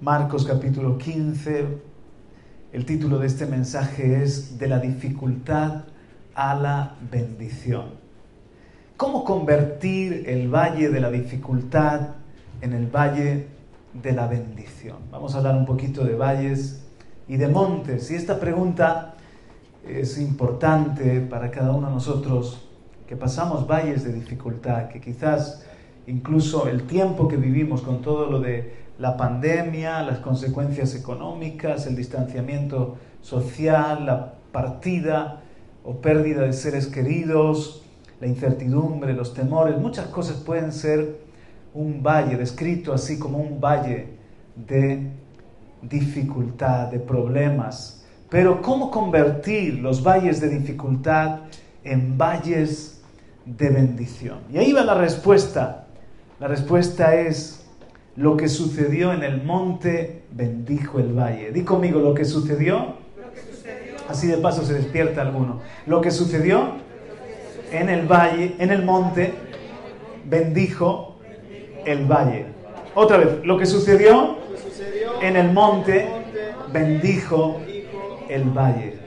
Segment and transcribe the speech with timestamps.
[0.00, 1.66] Marcos capítulo 15,
[2.72, 5.84] el título de este mensaje es De la dificultad
[6.34, 7.90] a la bendición.
[8.96, 12.14] ¿Cómo convertir el valle de la dificultad
[12.62, 13.48] en el valle
[13.92, 14.96] de la bendición?
[15.10, 16.82] Vamos a hablar un poquito de valles
[17.28, 18.10] y de montes.
[18.10, 19.16] Y esta pregunta
[19.86, 22.66] es importante para cada uno de nosotros
[23.06, 25.66] que pasamos valles de dificultad, que quizás
[26.06, 31.96] incluso el tiempo que vivimos con todo lo de la pandemia, las consecuencias económicas, el
[31.96, 35.40] distanciamiento social, la partida
[35.84, 37.82] o pérdida de seres queridos,
[38.20, 41.18] la incertidumbre, los temores, muchas cosas pueden ser
[41.72, 44.08] un valle, descrito así como un valle
[44.54, 45.10] de
[45.82, 48.04] dificultad, de problemas.
[48.28, 51.40] Pero ¿cómo convertir los valles de dificultad
[51.82, 53.00] en valles
[53.46, 54.40] de bendición?
[54.52, 55.79] Y ahí va la respuesta.
[56.40, 57.66] La respuesta es
[58.16, 61.52] lo que sucedió en el monte bendijo el valle.
[61.52, 62.94] Di conmigo lo que sucedió.
[64.08, 65.60] Así de paso se despierta alguno.
[65.86, 66.76] Lo que sucedió
[67.70, 69.34] en el valle, en el monte,
[70.24, 71.18] bendijo
[71.84, 72.46] el valle.
[72.94, 74.38] Otra vez, lo que sucedió
[75.20, 76.08] en el monte,
[76.72, 77.60] bendijo
[78.30, 78.98] el valle.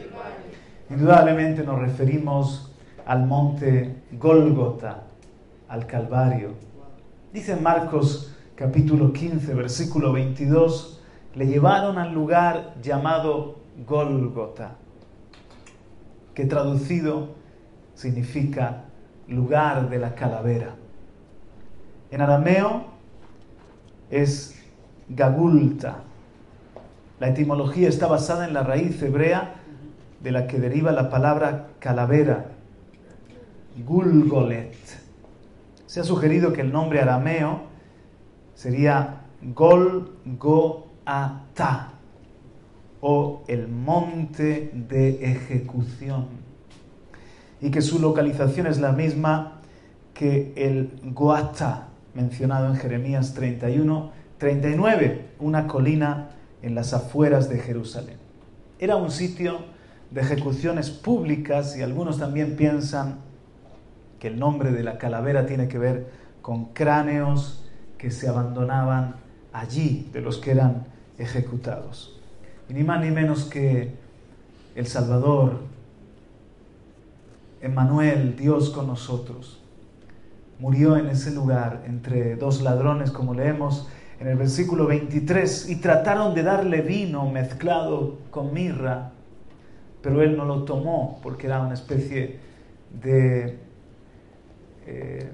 [0.87, 2.71] Indudablemente nos referimos
[3.07, 5.05] al monte Gólgota,
[5.67, 6.72] al Calvario.
[7.33, 11.01] Dice Marcos capítulo 15, versículo 22,
[11.33, 14.75] le llevaron al lugar llamado Gólgota,
[16.35, 17.29] que traducido
[17.95, 18.83] significa
[19.27, 20.75] lugar de la calavera.
[22.11, 22.83] En arameo
[24.11, 24.61] es
[25.09, 26.03] Gagulta.
[27.19, 29.55] La etimología está basada en la raíz hebrea
[30.22, 32.51] de la que deriva la palabra calavera,
[33.83, 35.03] Gulgolet.
[35.93, 37.65] Se ha sugerido que el nombre arameo
[38.55, 40.01] sería Golgota
[42.99, 46.29] o el monte de ejecución
[47.61, 49.61] y que su localización es la misma
[50.15, 56.29] que el Goata mencionado en Jeremías 31, 39, una colina
[56.63, 58.17] en las afueras de Jerusalén.
[58.79, 59.59] Era un sitio
[60.09, 63.31] de ejecuciones públicas y algunos también piensan
[64.23, 66.07] que el nombre de la calavera tiene que ver
[66.41, 69.17] con cráneos que se abandonaban
[69.51, 70.85] allí de los que eran
[71.17, 72.17] ejecutados.
[72.69, 73.91] Y ni más ni menos que
[74.75, 75.59] el Salvador,
[77.59, 79.61] Emmanuel, Dios con nosotros,
[80.57, 83.90] murió en ese lugar entre dos ladrones, como leemos
[84.22, 89.11] en el versículo 23, y trataron de darle vino mezclado con mirra,
[90.01, 92.40] pero él no lo tomó porque era una especie
[93.03, 93.72] de...
[94.85, 95.31] Eh,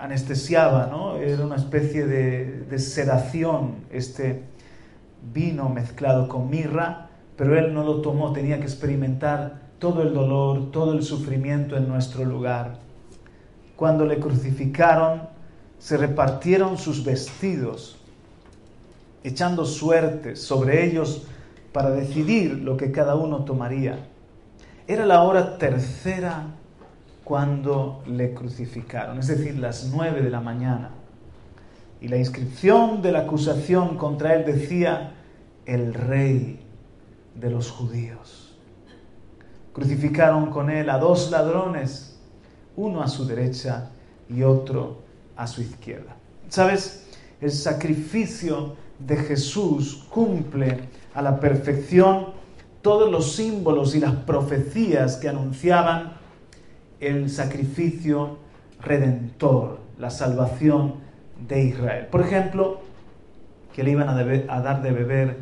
[0.00, 1.16] anestesiaba, ¿no?
[1.16, 4.42] Era una especie de, de, sedación este
[5.32, 10.72] vino mezclado con mirra, pero él no lo tomó, tenía que experimentar todo el dolor,
[10.72, 12.78] todo el sufrimiento en nuestro lugar.
[13.76, 15.28] Cuando le crucificaron,
[15.78, 17.96] se repartieron sus vestidos,
[19.22, 21.28] echando suertes sobre ellos
[21.72, 24.00] para decidir lo que cada uno tomaría.
[24.88, 26.46] Era la hora tercera
[27.28, 30.92] cuando le crucificaron, es decir, las nueve de la mañana.
[32.00, 35.12] Y la inscripción de la acusación contra él decía,
[35.66, 36.58] el rey
[37.34, 38.56] de los judíos.
[39.74, 42.18] Crucificaron con él a dos ladrones,
[42.76, 43.90] uno a su derecha
[44.30, 45.02] y otro
[45.36, 46.16] a su izquierda.
[46.48, 47.10] ¿Sabes?
[47.42, 52.28] El sacrificio de Jesús cumple a la perfección
[52.80, 56.17] todos los símbolos y las profecías que anunciaban
[57.00, 58.38] el sacrificio
[58.80, 60.96] redentor, la salvación
[61.46, 62.06] de Israel.
[62.06, 62.80] Por ejemplo,
[63.72, 65.38] que le iban a, dar de beber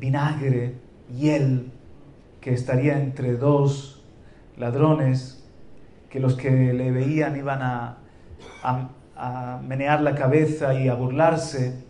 [0.00, 0.74] vinagre,
[1.14, 1.70] hiel,
[2.40, 4.02] que estaría entre dos
[4.56, 5.44] ladrones,
[6.10, 7.98] que los que le veían iban a,
[8.62, 11.84] a, a menear la cabeza y a burlarse,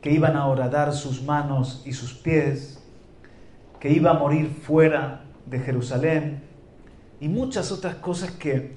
[0.00, 2.82] que iban a horadar sus manos y sus pies,
[3.78, 6.49] que iba a morir fuera de Jerusalén,
[7.20, 8.74] y muchas otras cosas que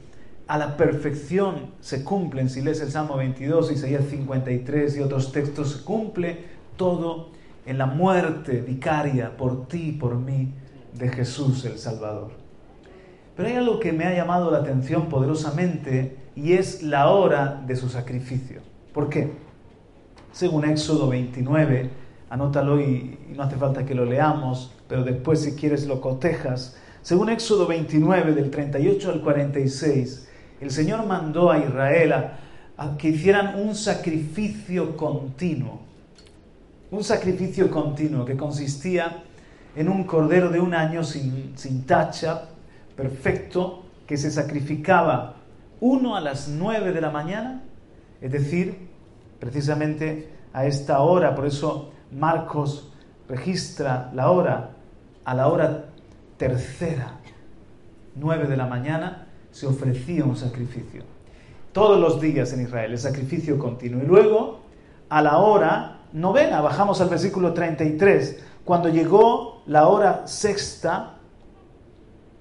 [0.47, 5.71] a la perfección se cumplen, si lees el Salmo 22, Isaías 53 y otros textos,
[5.71, 6.43] se cumple
[6.75, 7.29] todo
[7.65, 10.53] en la muerte vicaria por ti por mí
[10.93, 12.31] de Jesús el Salvador.
[13.35, 17.75] Pero hay algo que me ha llamado la atención poderosamente y es la hora de
[17.75, 18.61] su sacrificio.
[18.93, 19.31] ¿Por qué?
[20.31, 21.89] Según Éxodo 29,
[22.29, 26.77] anótalo y no hace falta que lo leamos, pero después si quieres lo cotejas.
[27.03, 30.29] Según Éxodo 29, del 38 al 46,
[30.61, 35.81] el Señor mandó a Israel a, que hicieran un sacrificio continuo.
[36.91, 39.21] Un sacrificio continuo que consistía
[39.75, 42.45] en un cordero de un año sin, sin tacha,
[42.95, 45.35] perfecto, que se sacrificaba
[45.81, 47.63] uno a las nueve de la mañana,
[48.21, 48.77] es decir,
[49.41, 52.93] precisamente a esta hora, por eso Marcos
[53.27, 54.69] registra la hora,
[55.25, 55.89] a la hora
[56.37, 57.19] tercera,
[58.15, 61.03] nueve de la mañana, se ofrecía un sacrificio.
[61.71, 64.01] Todos los días en Israel, el sacrificio continuo.
[64.01, 64.59] Y luego,
[65.09, 71.15] a la hora novena, bajamos al versículo 33, cuando llegó la hora sexta,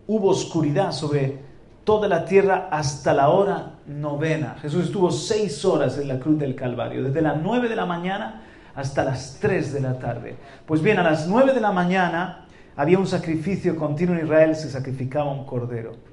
[0.06, 1.38] hubo oscuridad sobre
[1.84, 4.56] toda la tierra hasta la hora novena.
[4.60, 8.42] Jesús estuvo seis horas en la cruz del Calvario, desde las nueve de la mañana
[8.74, 10.36] hasta las tres de la tarde.
[10.66, 12.41] Pues bien, a las nueve de la mañana
[12.76, 16.12] había un sacrificio continuo en Israel, se sacrificaba un cordero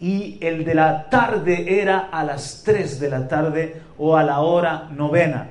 [0.00, 4.40] y el de la tarde era a las 3 de la tarde o a la
[4.40, 5.50] hora novena.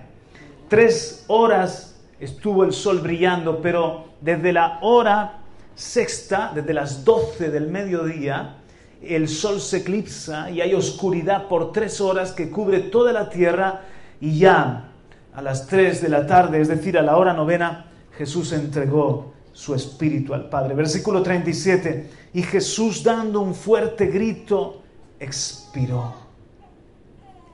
[0.68, 5.40] Tres horas estuvo el sol brillando, pero desde la hora
[5.74, 8.58] sexta, desde las 12 del mediodía,
[9.02, 13.82] el sol se eclipsa y hay oscuridad por tres horas que cubre toda la tierra
[14.22, 14.90] y ya
[15.34, 17.88] a las 3 de la tarde, es decir, a la hora novena,
[18.18, 20.76] Jesús entregó su espíritu al Padre.
[20.76, 24.84] Versículo 37, y Jesús dando un fuerte grito,
[25.18, 26.14] expiró.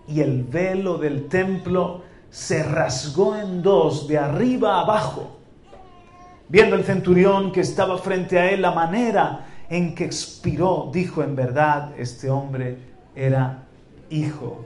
[0.07, 2.01] Y el velo del templo
[2.31, 5.38] se rasgó en dos, de arriba abajo.
[6.50, 11.36] Viendo el centurión que estaba frente a él la manera en que expiró, dijo en
[11.36, 12.80] verdad, este hombre
[13.15, 13.68] era
[14.09, 14.65] hijo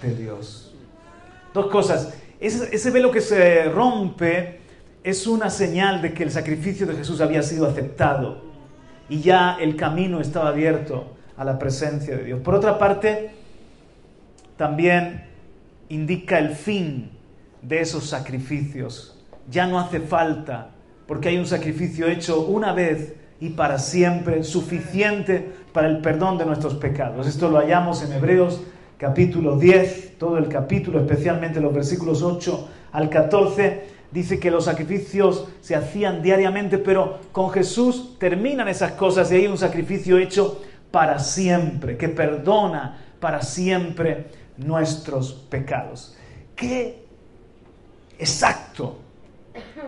[0.00, 0.72] de Dios.
[1.52, 2.14] Dos cosas.
[2.38, 4.59] Ese, ese velo que se rompe
[5.02, 8.42] es una señal de que el sacrificio de Jesús había sido aceptado
[9.08, 12.40] y ya el camino estaba abierto a la presencia de Dios.
[12.40, 13.30] Por otra parte,
[14.56, 15.24] también
[15.88, 17.10] indica el fin
[17.62, 19.18] de esos sacrificios.
[19.50, 20.70] Ya no hace falta,
[21.06, 26.44] porque hay un sacrificio hecho una vez y para siempre, suficiente para el perdón de
[26.44, 27.26] nuestros pecados.
[27.26, 28.62] Esto lo hallamos en Hebreos
[28.98, 35.48] capítulo 10, todo el capítulo, especialmente los versículos 8 al 14 dice que los sacrificios
[35.60, 41.18] se hacían diariamente, pero con Jesús terminan esas cosas y hay un sacrificio hecho para
[41.18, 44.26] siempre, que perdona para siempre
[44.56, 46.16] nuestros pecados.
[46.56, 47.04] ¡Qué
[48.18, 48.98] exacto!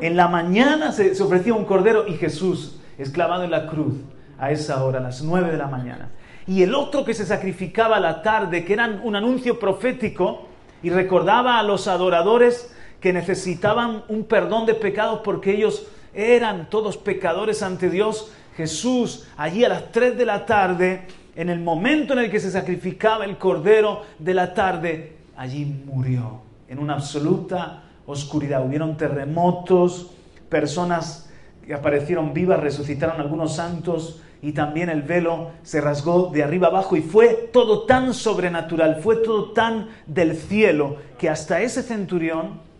[0.00, 3.94] En la mañana se, ofrecía un cordero y Jesús esclavado en la cruz
[4.38, 6.10] a esa hora, a las nueve de la mañana.
[6.46, 10.48] Y el otro que se sacrificaba a la tarde, que era un anuncio profético
[10.82, 16.96] y recordaba a los adoradores que necesitaban un perdón de pecados porque ellos eran todos
[16.96, 18.32] pecadores ante Dios.
[18.56, 21.02] Jesús, allí a las 3 de la tarde,
[21.34, 26.42] en el momento en el que se sacrificaba el cordero de la tarde, allí murió
[26.68, 28.64] en una absoluta oscuridad.
[28.64, 30.12] Hubieron terremotos,
[30.48, 31.28] personas
[31.66, 36.94] que aparecieron vivas, resucitaron algunos santos y también el velo se rasgó de arriba abajo
[36.94, 42.71] y fue todo tan sobrenatural, fue todo tan del cielo que hasta ese centurión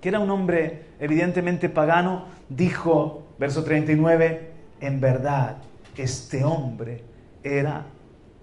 [0.00, 4.50] que era un hombre evidentemente pagano, dijo, verso 39,
[4.80, 5.58] en verdad,
[5.96, 7.02] este hombre
[7.42, 7.86] era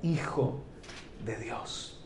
[0.02, 0.62] hijo
[1.26, 2.04] de Dios.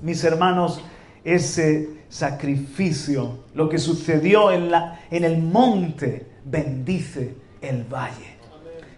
[0.00, 0.80] Mis hermanos,
[1.24, 8.38] ese sacrificio, lo que sucedió en, la, en el monte, bendice el valle.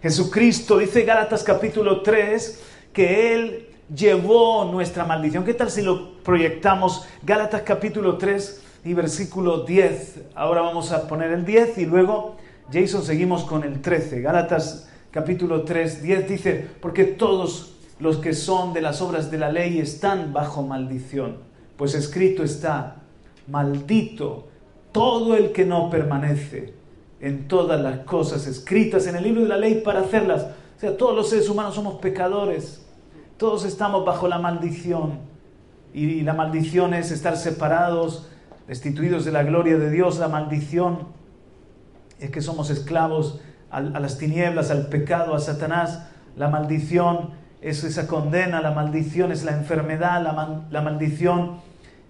[0.01, 5.45] Jesucristo dice Gálatas capítulo 3 que Él llevó nuestra maldición.
[5.45, 7.07] ¿Qué tal si lo proyectamos?
[7.21, 10.21] Gálatas capítulo 3, y versículo 10.
[10.35, 12.35] Ahora vamos a poner el 10 y luego,
[12.71, 14.21] Jason, seguimos con el 13.
[14.21, 19.51] Gálatas capítulo 3, 10 dice, porque todos los que son de las obras de la
[19.51, 21.37] ley están bajo maldición,
[21.77, 22.97] pues escrito está,
[23.47, 24.47] maldito
[24.91, 26.73] todo el que no permanece
[27.19, 30.43] en todas las cosas escritas en el libro de la ley para hacerlas.
[30.77, 32.85] O sea, todos los seres humanos somos pecadores,
[33.37, 35.19] todos estamos bajo la maldición.
[35.93, 38.27] Y la maldición es estar separados
[38.67, 41.07] destituidos de la gloria de Dios, la maldición
[42.19, 46.07] es que somos esclavos a, las tinieblas, al pecado, a Satanás.
[46.37, 51.57] La maldición es esa condena, la maldición es la enfermedad, la, la maldición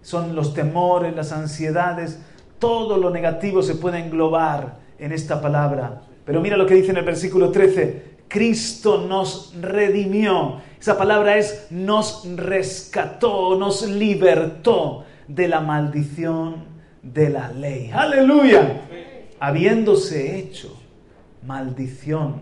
[0.02, 2.20] son los temores, las ansiedades,
[2.60, 6.02] todo lo negativo se puede englobar en esta palabra.
[6.26, 10.62] Pero mira lo que dice en el versículo 13, Cristo nos redimió.
[10.80, 16.66] Esa palabra es nos rescató, nos libertó de la maldición
[17.02, 17.92] de la ley.
[17.94, 18.82] Aleluya.
[19.40, 20.80] Habiéndose hecho
[21.46, 22.42] maldición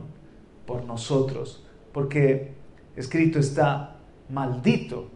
[0.66, 2.54] por nosotros, porque
[2.96, 3.96] escrito está,
[4.30, 5.10] maldito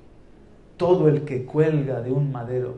[0.77, 2.77] todo el que cuelga de un madero.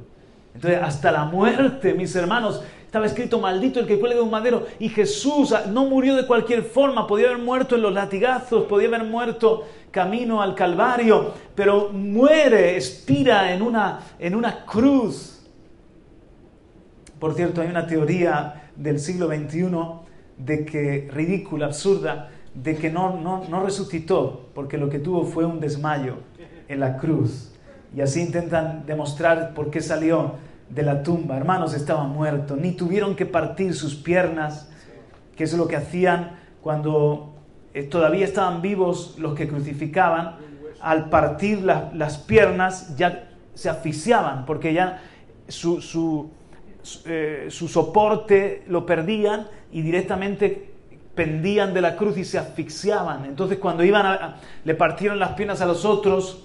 [0.53, 4.65] Entonces, hasta la muerte, mis hermanos, estaba escrito, maldito el que cuelga de un madero.
[4.79, 9.03] Y Jesús no murió de cualquier forma, podía haber muerto en los latigazos, podía haber
[9.03, 15.45] muerto camino al Calvario, pero muere, expira en una, en una cruz.
[17.19, 19.67] Por cierto, hay una teoría del siglo XXI
[20.37, 25.45] de que, ridícula, absurda, de que no, no, no resucitó, porque lo que tuvo fue
[25.45, 26.19] un desmayo
[26.69, 27.51] en la cruz.
[27.93, 30.35] Y así intentan demostrar por qué salió
[30.69, 31.37] de la tumba.
[31.37, 34.69] Hermanos, estaba muerto, ni tuvieron que partir sus piernas,
[35.35, 37.33] que es lo que hacían cuando
[37.73, 40.35] eh, todavía estaban vivos los que crucificaban.
[40.81, 45.01] Al partir las piernas ya se asfixiaban, porque ya
[45.47, 46.29] su, su,
[47.05, 50.73] eh, su soporte lo perdían y directamente
[51.15, 53.25] pendían de la cruz y se asfixiaban.
[53.25, 56.43] Entonces cuando iban a, le partieron las piernas a los otros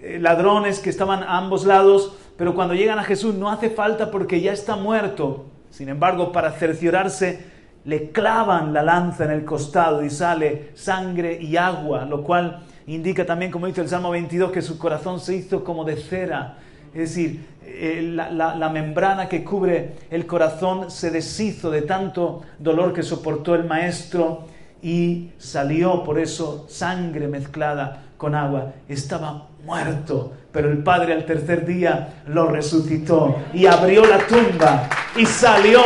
[0.00, 4.10] eh, ladrones que estaban a ambos lados, pero cuando llegan a Jesús no hace falta
[4.10, 5.46] porque ya está muerto.
[5.70, 7.44] Sin embargo, para cerciorarse,
[7.84, 13.26] le clavan la lanza en el costado y sale sangre y agua, lo cual indica
[13.26, 16.58] también, como dice el Salmo 22, que su corazón se hizo como de cera.
[16.92, 22.92] Es decir, eh, la, la, membrana que cubre el corazón se deshizo de tanto dolor
[22.92, 24.44] que soportó el maestro
[24.80, 28.74] y salió por eso sangre mezclada con agua.
[28.88, 35.26] Estaba muerto, pero el Padre al tercer día lo resucitó y abrió la tumba y
[35.26, 35.82] salió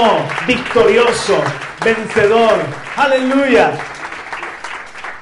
[0.46, 1.36] victorioso,
[1.84, 2.58] vencedor.
[2.96, 3.72] Aleluya.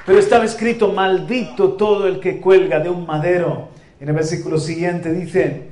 [0.05, 3.69] Pero estaba escrito, maldito todo el que cuelga de un madero.
[3.99, 5.69] En el versículo siguiente dice,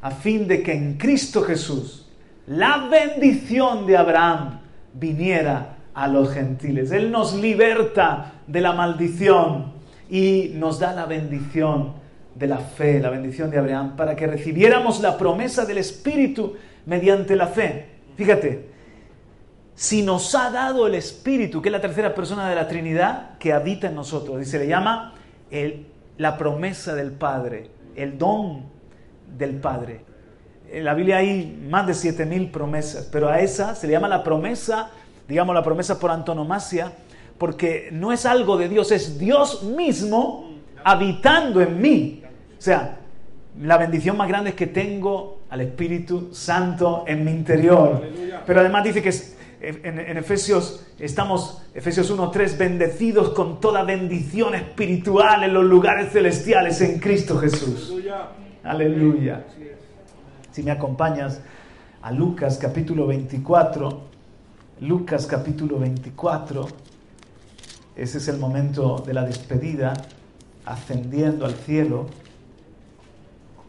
[0.00, 2.08] a fin de que en Cristo Jesús
[2.48, 4.60] la bendición de Abraham
[4.94, 6.90] viniera a los gentiles.
[6.92, 9.72] Él nos liberta de la maldición
[10.08, 11.97] y nos da la bendición
[12.38, 16.54] de la fe, la bendición de Abraham, para que recibiéramos la promesa del Espíritu
[16.86, 17.86] mediante la fe.
[18.16, 18.68] Fíjate,
[19.74, 23.52] si nos ha dado el Espíritu, que es la tercera persona de la Trinidad, que
[23.52, 25.14] habita en nosotros, y se le llama
[25.50, 28.62] el, la promesa del Padre, el don
[29.36, 30.04] del Padre.
[30.70, 34.08] En la Biblia hay más de siete mil promesas, pero a esa se le llama
[34.08, 34.90] la promesa,
[35.26, 36.92] digamos la promesa por antonomasia,
[37.36, 40.50] porque no es algo de Dios, es Dios mismo
[40.84, 42.22] habitando en mí.
[42.58, 42.98] O sea,
[43.60, 48.02] la bendición más grande es que tengo al Espíritu Santo en mi interior.
[48.46, 49.12] Pero además dice que
[49.60, 56.80] en, en Efesios estamos, Efesios 1.3, bendecidos con toda bendición espiritual en los lugares celestiales
[56.80, 57.94] en Cristo Jesús.
[58.62, 59.44] Aleluya.
[60.50, 61.40] Si me acompañas
[62.02, 64.02] a Lucas capítulo 24,
[64.80, 66.68] Lucas capítulo 24,
[67.96, 69.94] ese es el momento de la despedida,
[70.64, 72.06] ascendiendo al cielo.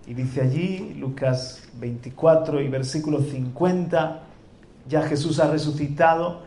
[0.09, 4.23] Y dice allí, Lucas 24 y versículo 50,
[4.87, 6.41] ya Jesús ha resucitado,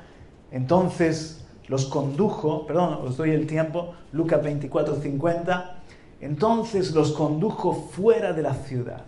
[0.51, 5.77] entonces los condujo, perdón, os doy el tiempo, Lucas 24, 50,
[6.21, 9.05] entonces los condujo fuera de la ciudad,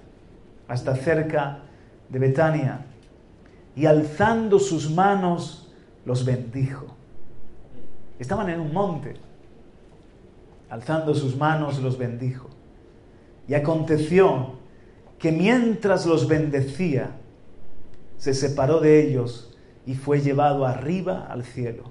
[0.68, 1.62] hasta cerca
[2.08, 2.87] de Betania,
[3.75, 5.73] y alzando sus manos
[6.04, 6.87] los bendijo.
[8.20, 9.16] Estaban en un monte,
[10.70, 12.53] alzando sus manos los bendijo.
[13.48, 14.54] Y aconteció
[15.18, 17.10] que mientras los bendecía,
[18.18, 19.54] se separó de ellos
[19.86, 21.84] y fue llevado arriba al cielo.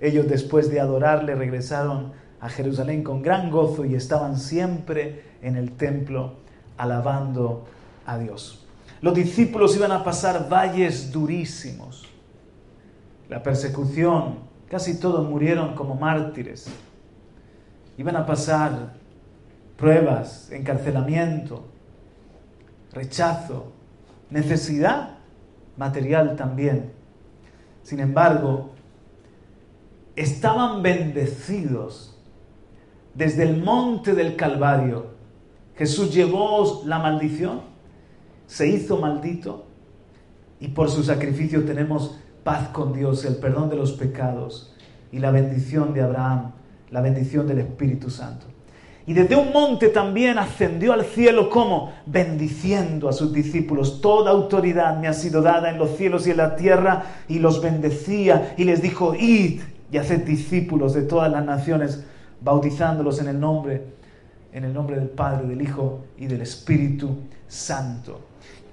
[0.00, 5.72] Ellos después de adorarle regresaron a Jerusalén con gran gozo y estaban siempre en el
[5.72, 6.34] templo
[6.76, 7.66] alabando
[8.06, 8.66] a Dios.
[9.00, 12.08] Los discípulos iban a pasar valles durísimos.
[13.28, 16.66] La persecución, casi todos murieron como mártires.
[17.96, 18.94] Iban a pasar
[19.82, 21.64] pruebas, encarcelamiento,
[22.92, 23.72] rechazo,
[24.30, 25.18] necesidad
[25.76, 26.92] material también.
[27.82, 28.70] Sin embargo,
[30.14, 32.16] estaban bendecidos
[33.12, 35.14] desde el monte del Calvario.
[35.74, 37.62] Jesús llevó la maldición,
[38.46, 39.66] se hizo maldito
[40.60, 44.76] y por su sacrificio tenemos paz con Dios, el perdón de los pecados
[45.10, 46.52] y la bendición de Abraham,
[46.92, 48.46] la bendición del Espíritu Santo.
[49.06, 54.00] Y desde un monte también ascendió al cielo como bendiciendo a sus discípulos.
[54.00, 57.60] Toda autoridad me ha sido dada en los cielos y en la tierra y los
[57.60, 62.04] bendecía y les dijo, id y haced discípulos de todas las naciones,
[62.40, 63.82] bautizándolos en el nombre,
[64.52, 67.18] en el nombre del Padre, del Hijo y del Espíritu
[67.48, 68.20] Santo.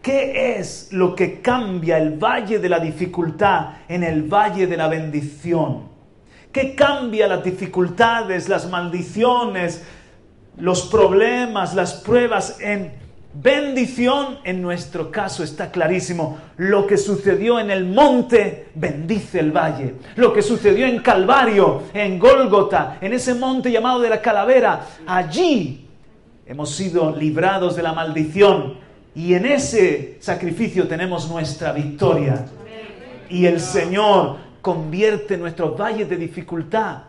[0.02, 4.88] ¿Qué es lo que cambia el valle de la dificultad en el valle de la
[4.88, 5.90] bendición?
[6.54, 9.84] ¿Qué cambia las dificultades, las maldiciones,
[10.60, 12.92] los problemas, las pruebas en
[13.34, 14.40] bendición?
[14.44, 16.38] En nuestro caso está clarísimo.
[16.58, 19.96] Lo que sucedió en el monte bendice el valle.
[20.16, 25.88] Lo que sucedió en Calvario, en Gólgota, en ese monte llamado de la calavera, allí
[26.46, 28.78] hemos sido librados de la maldición
[29.16, 32.46] y en ese sacrificio tenemos nuestra victoria.
[33.30, 37.04] Y el Señor convierte nuestros valles de dificultad,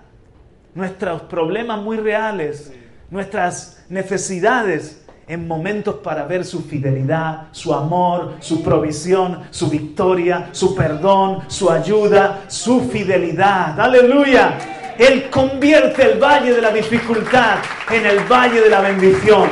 [0.74, 2.72] nuestros problemas muy reales,
[3.10, 5.00] nuestras necesidades
[5.30, 11.70] en momentos para ver su fidelidad, su amor, su provisión, su victoria, su perdón, su
[11.70, 13.78] ayuda, su fidelidad.
[13.78, 14.58] Aleluya.
[14.98, 17.58] Él convierte el valle de la dificultad
[17.90, 19.48] en el valle de la bendición.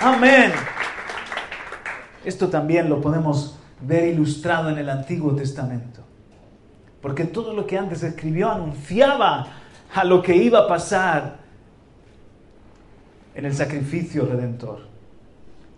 [0.00, 0.52] Amén.
[2.24, 6.00] Esto también lo podemos ver ilustrado en el Antiguo Testamento.
[7.02, 9.48] Porque todo lo que antes escribió anunciaba
[9.94, 11.41] a lo que iba a pasar
[13.34, 14.80] en el sacrificio redentor.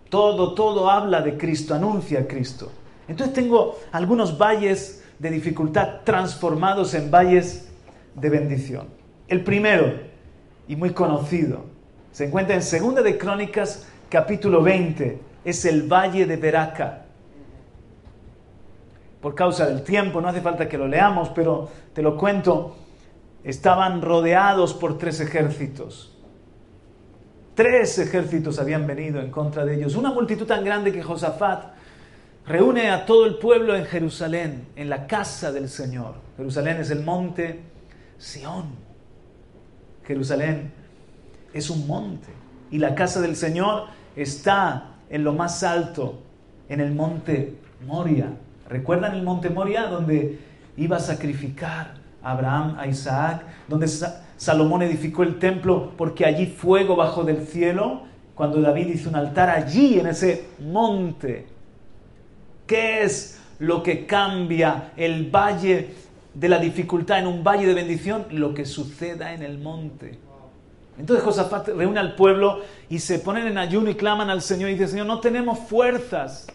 [0.09, 2.71] Todo, todo habla de Cristo, anuncia a Cristo.
[3.07, 7.69] Entonces tengo algunos valles de dificultad transformados en valles
[8.15, 8.87] de bendición.
[9.27, 9.93] El primero,
[10.67, 11.65] y muy conocido,
[12.11, 17.05] se encuentra en Segunda de Crónicas, capítulo 20, es el valle de Beraca.
[19.21, 22.75] Por causa del tiempo, no hace falta que lo leamos, pero te lo cuento.
[23.43, 26.14] Estaban rodeados por tres ejércitos.
[27.55, 29.95] Tres ejércitos habían venido en contra de ellos.
[29.95, 31.73] Una multitud tan grande que Josafat
[32.45, 36.15] reúne a todo el pueblo en Jerusalén, en la casa del Señor.
[36.35, 37.61] Jerusalén es el monte
[38.17, 38.65] Sión.
[40.05, 40.71] Jerusalén
[41.53, 42.27] es un monte.
[42.71, 43.85] Y la casa del Señor
[44.17, 46.21] está en lo más alto,
[46.67, 47.55] en el monte
[47.87, 48.33] Moria.
[48.69, 50.39] ¿Recuerdan el monte Moria donde
[50.75, 53.87] iba a sacrificar a Abraham, a Isaac, donde
[54.45, 58.03] Salomón edificó el templo porque allí fuego bajo del cielo?
[58.35, 61.47] Cuando David hizo un altar allí, en ese monte.
[62.67, 65.95] ¿Qué es lo que cambia el valle
[66.35, 68.27] de la dificultad en un valle de bendición?
[68.29, 70.19] Lo que suceda en el monte.
[70.99, 74.73] Entonces Josafat reúne al pueblo y se ponen en ayuno y claman al Señor y
[74.73, 76.45] dice, Señor, no tenemos fuerzas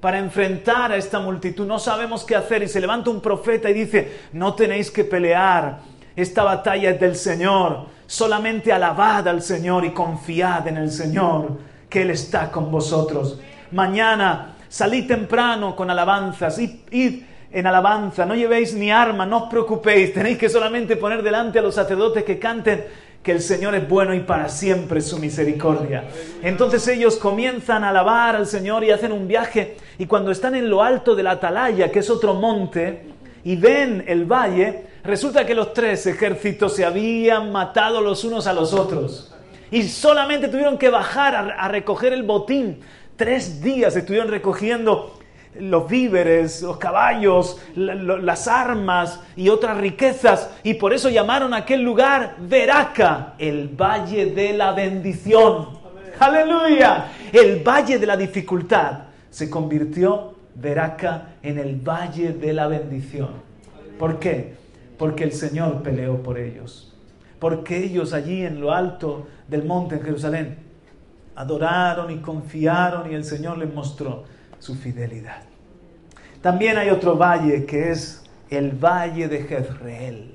[0.00, 2.64] para enfrentar a esta multitud, no sabemos qué hacer.
[2.64, 7.16] Y se levanta un profeta y dice, no tenéis que pelear, esta batalla es del
[7.16, 13.40] Señor, solamente alabad al Señor y confiad en el Señor, que Él está con vosotros.
[13.72, 20.14] Mañana salid temprano con alabanzas, id, en alabanza, no llevéis ni arma, no os preocupéis,
[20.14, 22.84] tenéis que solamente poner delante a los sacerdotes que canten
[23.22, 26.04] que el Señor es bueno y para siempre su misericordia.
[26.42, 29.76] Entonces ellos comienzan a alabar al Señor y hacen un viaje.
[29.98, 33.02] Y cuando están en lo alto de la atalaya, que es otro monte,
[33.44, 38.52] y ven el valle, resulta que los tres ejércitos se habían matado los unos a
[38.52, 39.30] los otros
[39.70, 42.80] y solamente tuvieron que bajar a, recoger el botín.
[43.16, 45.18] Tres días estuvieron recogiendo
[45.58, 50.50] los víveres, los caballos, las armas y otras riquezas.
[50.64, 55.78] Y por eso llamaron a aquel lugar Veraca, el valle de la bendición.
[56.18, 57.12] Aleluya.
[57.32, 63.30] El valle de la dificultad se convirtió Veraca en el valle de la bendición.
[63.98, 64.59] ¿Por qué?
[65.00, 66.92] Porque el Señor peleó por ellos.
[67.38, 70.58] Porque ellos allí en lo alto del monte en Jerusalén
[71.34, 74.24] adoraron y confiaron y el Señor les mostró
[74.58, 75.40] su fidelidad.
[76.42, 80.34] También hay otro valle que es el valle de Jezreel.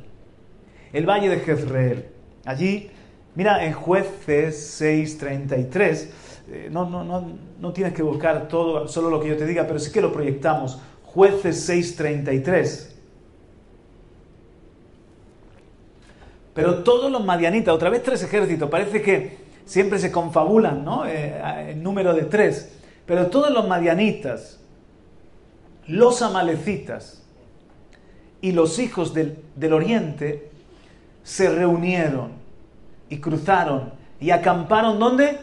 [0.91, 2.05] El valle de Jezreel.
[2.43, 2.89] Allí,
[3.35, 6.09] mira, en jueces 6.33,
[6.49, 9.67] eh, no, no, no, no tienes que buscar todo, solo lo que yo te diga,
[9.67, 10.81] pero sí que lo proyectamos.
[11.03, 12.94] Jueces 6.33.
[16.55, 21.05] Pero todos los madianitas, otra vez tres ejércitos, parece que siempre se confabulan, ¿no?
[21.05, 22.79] Eh, el número de tres.
[23.05, 24.61] Pero todos los madianitas,
[25.85, 27.23] los amalecitas
[28.39, 29.37] y los hijos del,
[29.73, 30.49] oriente
[31.23, 32.31] se reunieron
[33.09, 33.91] y cruzaron
[34.21, 35.37] y acamparon ¿dónde?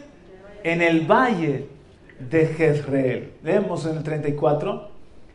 [0.63, 1.67] En el valle
[2.19, 3.33] de Jezreel.
[3.43, 4.89] Leemos en el 34.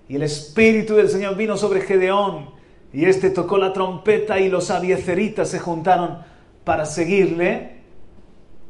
[0.08, 2.57] Y el Espíritu del Señor vino sobre Gedeón
[2.92, 6.18] y éste tocó la trompeta y los abieceritas se juntaron
[6.64, 7.79] para seguirle.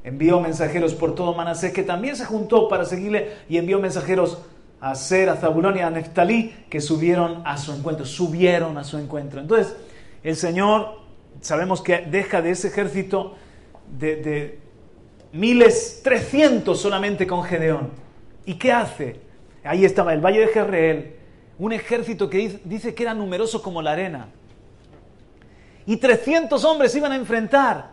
[0.05, 4.39] envió mensajeros por todo Manasés, que también se juntó para seguirle y envió mensajeros
[4.81, 8.99] a Ser, a Zabulón y a Neftalí, que subieron a su encuentro, subieron a su
[8.99, 9.41] encuentro.
[9.41, 9.77] Entonces,
[10.23, 11.01] el Señor,
[11.41, 13.35] sabemos que deja de ese ejército
[13.99, 14.59] de,
[15.33, 17.91] miles, trescientos solamente con Gedeón.
[18.47, 19.21] ¿Y qué hace?
[19.65, 21.17] Ahí estaba el valle de Jezreel,
[21.59, 24.29] un ejército que dice que era numeroso como la arena.
[25.87, 27.91] Y 300 hombres iban a enfrentar.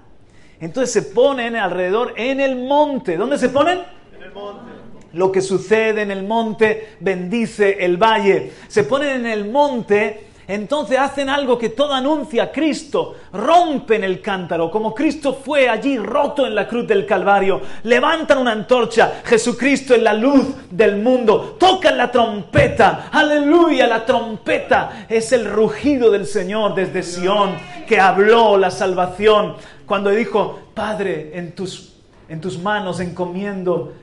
[0.60, 3.18] Entonces se ponen alrededor en el monte.
[3.18, 3.80] ¿Dónde se ponen?
[4.16, 4.72] En el monte.
[5.14, 8.52] Lo que sucede en el monte bendice el valle.
[8.68, 14.70] Se ponen en el monte entonces hacen algo que todo anuncia Cristo, rompen el cántaro,
[14.70, 20.02] como Cristo fue allí roto en la cruz del Calvario, levantan una antorcha, Jesucristo es
[20.02, 26.76] la luz del mundo, tocan la trompeta, aleluya, la trompeta es el rugido del Señor
[26.76, 27.52] desde Sión,
[27.88, 29.56] que habló la salvación,
[29.86, 31.94] cuando dijo, Padre, en tus,
[32.30, 33.94] en tus manos encomiendo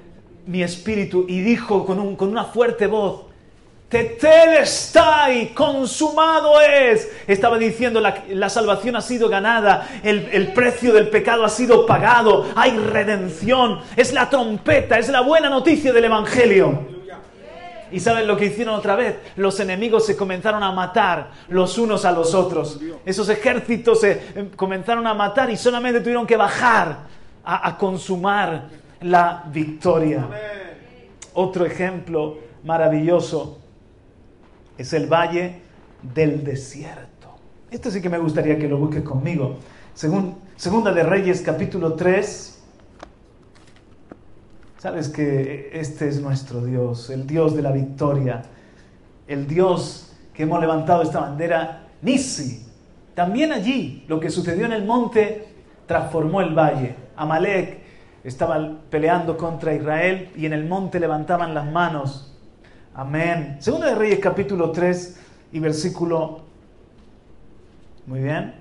[0.47, 3.32] mi espíritu, y dijo con, un, con una fuerte voz,
[5.35, 7.11] y consumado es.
[7.27, 11.87] Estaba diciendo, la, la salvación ha sido ganada, el, el, precio del pecado ha sido
[11.87, 16.93] pagado, hay redención, es la trompeta, es la buena noticia del Evangelio.
[17.91, 19.17] ¿Y saben lo que hicieron otra vez?
[19.37, 22.81] Los enemigos se comenzaron a matar los unos a los otros.
[23.05, 27.01] Esos ejércitos se eh, comenzaron a matar y solamente tuvieron que bajar
[27.45, 28.69] a, a consumar
[29.03, 30.27] la victoria.
[31.35, 33.62] Otro ejemplo maravilloso
[34.83, 35.61] es el valle
[36.03, 37.29] del desierto.
[37.71, 39.57] Esto sí que me gustaría que lo busques conmigo.
[39.95, 42.63] Según, segunda de Reyes capítulo 3.
[44.79, 48.43] Sabes que este es nuestro Dios, el Dios de la victoria,
[49.29, 52.67] el Dios que hemos levantado esta bandera, Nisi.
[53.15, 55.47] También allí lo que sucedió en el monte
[55.87, 56.97] transformó el valle.
[57.15, 57.79] Amalek
[58.25, 62.32] estaba peleando contra Israel y en el monte levantaban las manos
[62.95, 63.57] Amén.
[63.61, 65.17] Segunda de Reyes capítulo 3
[65.53, 66.43] y versículo...
[68.07, 68.55] Muy bien.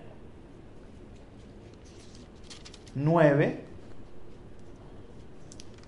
[2.95, 3.63] 9.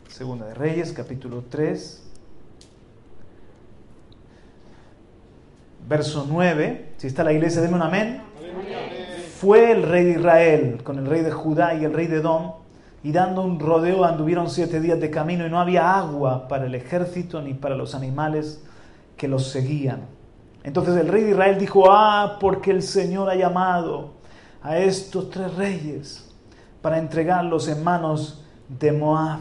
[0.09, 2.03] Segunda de Reyes capítulo 3.
[5.87, 6.93] Verso 9.
[6.97, 8.21] Si está la iglesia, denme un amén.
[9.39, 12.62] Fue el rey de Israel con el rey de Judá y el rey de Edom
[13.03, 16.73] y dando un rodeo anduvieron siete días de camino y no había agua para el
[16.73, 18.63] ejército ni para los animales
[19.17, 20.07] que los seguían.
[20.63, 24.13] Entonces el rey de Israel dijo, ah, porque el Señor ha llamado
[24.61, 26.33] a estos tres reyes
[26.81, 29.39] para entregarlos en manos de Moab.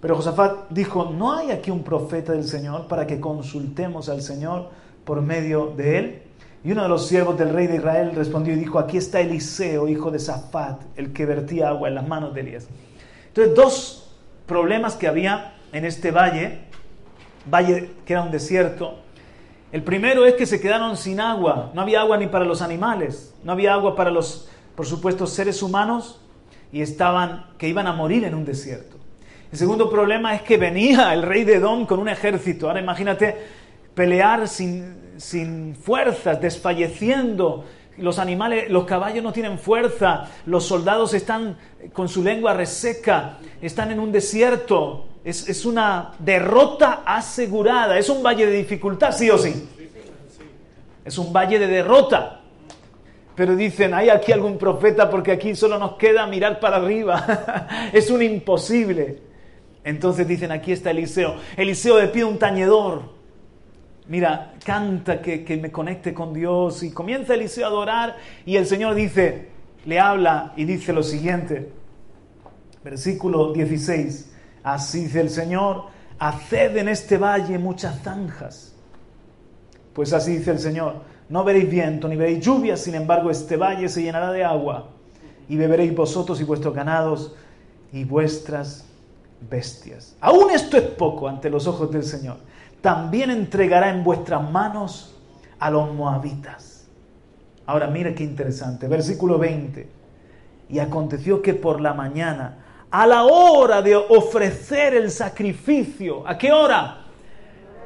[0.00, 4.68] Pero Josafat dijo, ¿no hay aquí un profeta del Señor para que consultemos al Señor
[5.04, 6.22] por medio de él?
[6.64, 9.88] Y uno de los siervos del rey de Israel respondió y dijo, aquí está Eliseo,
[9.88, 12.68] hijo de Zafat, el que vertía agua en las manos de Elías.
[13.28, 14.16] Entonces, dos
[14.46, 16.60] problemas que había en este valle,
[17.48, 18.98] valle que era un desierto.
[19.70, 23.34] El primero es que se quedaron sin agua, no había agua ni para los animales,
[23.44, 26.20] no había agua para los, por supuesto, seres humanos
[26.72, 28.96] y estaban, que iban a morir en un desierto.
[29.52, 32.66] El segundo problema es que venía el rey de Edom con un ejército.
[32.66, 33.36] Ahora imagínate
[33.94, 37.64] pelear sin, sin fuerzas, desfalleciendo.
[37.98, 41.58] Los animales, los caballos no tienen fuerza, los soldados están
[41.92, 45.06] con su lengua reseca, están en un desierto.
[45.24, 49.68] Es, es una derrota asegurada, es un valle de dificultad, sí o sí.
[51.04, 52.40] Es un valle de derrota.
[53.34, 55.10] Pero dicen, ¿hay aquí algún profeta?
[55.10, 57.68] Porque aquí solo nos queda mirar para arriba.
[57.92, 59.18] es un imposible.
[59.82, 61.36] Entonces dicen, aquí está Eliseo.
[61.56, 63.17] Eliseo le pide un tañedor
[64.08, 66.82] mira, canta que, me conecte con Dios.
[66.82, 69.48] Y comienza Eliseo a adorar y el Señor dice,
[69.84, 71.70] le habla y dice lo siguiente,
[72.82, 74.32] versículo 16,
[74.64, 75.84] así dice el Señor,
[76.18, 78.74] haced en este valle muchas zanjas.
[79.92, 83.88] Pues así dice el Señor, no veréis viento ni veréis lluvia, sin embargo este valle
[83.88, 84.88] se llenará de agua
[85.48, 87.34] y beberéis vosotros y vuestros ganados
[87.92, 88.84] y vuestras
[89.50, 90.16] bestias.
[90.20, 92.47] Aún esto es poco ante los ojos del Señor
[92.80, 95.14] también entregará en vuestras manos
[95.58, 96.86] a los moabitas.
[97.66, 99.88] Ahora mire qué interesante, versículo 20.
[100.70, 102.58] Y aconteció que por la mañana,
[102.90, 107.04] a la hora de ofrecer el sacrificio, ¿a qué hora?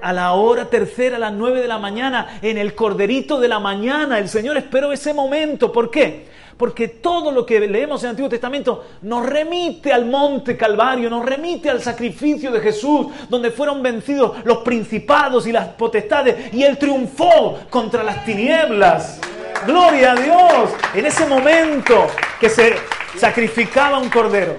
[0.00, 3.60] A la hora tercera, a las nueve de la mañana, en el corderito de la
[3.60, 5.72] mañana, el Señor esperó ese momento.
[5.72, 6.28] ¿Por qué?
[6.56, 11.24] Porque todo lo que leemos en el Antiguo Testamento nos remite al monte Calvario, nos
[11.24, 16.78] remite al sacrificio de Jesús, donde fueron vencidos los principados y las potestades, y Él
[16.78, 19.20] triunfó contra las tinieblas.
[19.66, 20.70] Gloria a Dios.
[20.94, 22.06] En ese momento
[22.40, 22.74] que se
[23.16, 24.56] sacrificaba un cordero.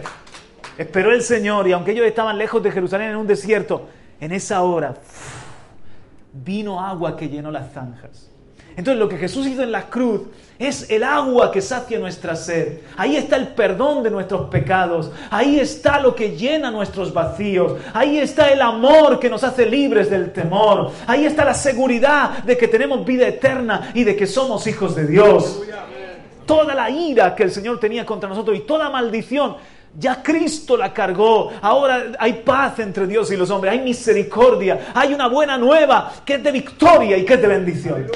[0.78, 3.88] esperó el Señor y aunque ellos estaban lejos de Jerusalén en un desierto,
[4.20, 4.96] en esa hora
[6.34, 8.33] vino agua que llenó las zanjas.
[8.76, 10.22] Entonces lo que Jesús hizo en la cruz
[10.60, 12.80] es el agua que sacia nuestra sed.
[12.96, 15.12] Ahí está el perdón de nuestros pecados.
[15.30, 17.80] Ahí está lo que llena nuestros vacíos.
[17.94, 20.92] Ahí está el amor que nos hace libres del temor.
[21.08, 25.08] Ahí está la seguridad de que tenemos vida eterna y de que somos hijos de
[25.08, 25.64] Dios.
[26.46, 29.56] Toda la ira que el Señor tenía contra nosotros y toda maldición
[29.98, 31.52] ya Cristo la cargó.
[31.62, 33.74] Ahora hay paz entre Dios y los hombres.
[33.74, 34.88] Hay misericordia.
[34.94, 38.08] Hay una buena nueva que es de victoria y que es de bendición.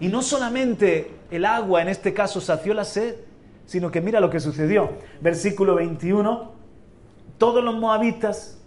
[0.00, 3.16] Y no solamente el agua en este caso sació la sed,
[3.66, 4.90] sino que mira lo que sucedió.
[5.20, 6.52] Versículo 21.
[7.38, 8.58] Todos los moabitas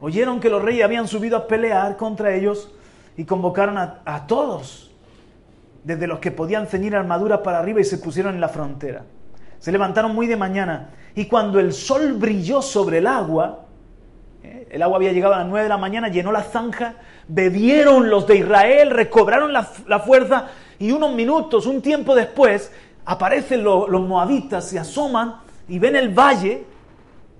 [0.00, 2.72] oyeron que los reyes habían subido a pelear contra ellos
[3.16, 4.90] y convocaron a, todos,
[5.84, 9.04] desde los que podían ceñir armadura para arriba y se pusieron en la frontera.
[9.58, 13.63] Se levantaron muy de mañana y cuando el sol brilló sobre el agua.
[14.74, 16.94] El agua había llegado a las nueve de la mañana, llenó la zanja,
[17.28, 19.62] bebieron los de Israel, recobraron la,
[20.00, 20.48] fuerza
[20.80, 22.72] y unos minutos, un tiempo después,
[23.04, 25.36] aparecen los moabitas, se asoman
[25.68, 26.64] y ven el valle,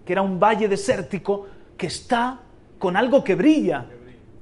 [0.07, 2.39] que era un valle desértico, que está
[2.79, 3.85] con algo que brilla.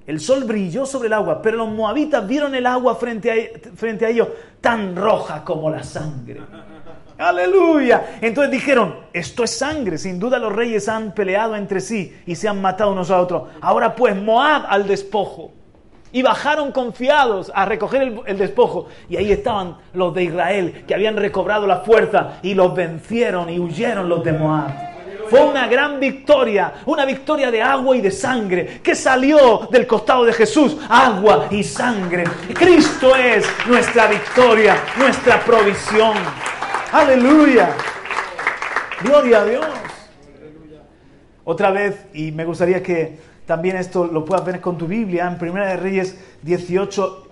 [0.06, 4.04] El sol brilló sobre el agua, pero los moabitas vieron el agua frente a, frente
[4.04, 4.28] a ellos
[4.60, 6.42] tan roja como la sangre.
[7.18, 8.18] Aleluya.
[8.20, 9.98] Entonces dijeron, esto es sangre.
[9.98, 13.44] Sin duda los reyes han peleado entre sí y se han matado unos a otros.
[13.60, 15.52] Ahora pues, Moab al despojo.
[16.14, 18.88] Y bajaron confiados a recoger el, el, despojo.
[19.08, 23.58] Y ahí estaban los de Israel, que habían recobrado la fuerza y los vencieron y
[23.58, 24.92] huyeron los de Moab.
[25.32, 30.26] Fue una gran victoria, una victoria de agua y de sangre, que salió del costado
[30.26, 32.24] de Jesús, agua y sangre.
[32.52, 36.12] Cristo es nuestra victoria, nuestra provisión.
[36.92, 37.74] Aleluya.
[39.02, 39.66] Gloria a Dios.
[41.42, 45.38] Otra vez, y me gustaría que también esto lo puedas ver con tu Biblia, en
[45.38, 47.28] Primera de Reyes 18,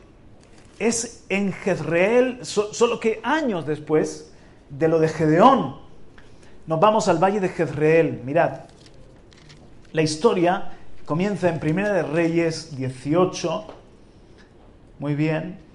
[0.78, 4.32] es en Jezreel, solo que años después
[4.70, 5.76] de lo de Gedeón.
[6.66, 8.22] Nos vamos al valle de Jezreel.
[8.24, 8.60] Mirad,
[9.92, 10.72] la historia
[11.04, 13.66] comienza en Primera de Reyes 18.
[14.98, 15.69] Muy bien.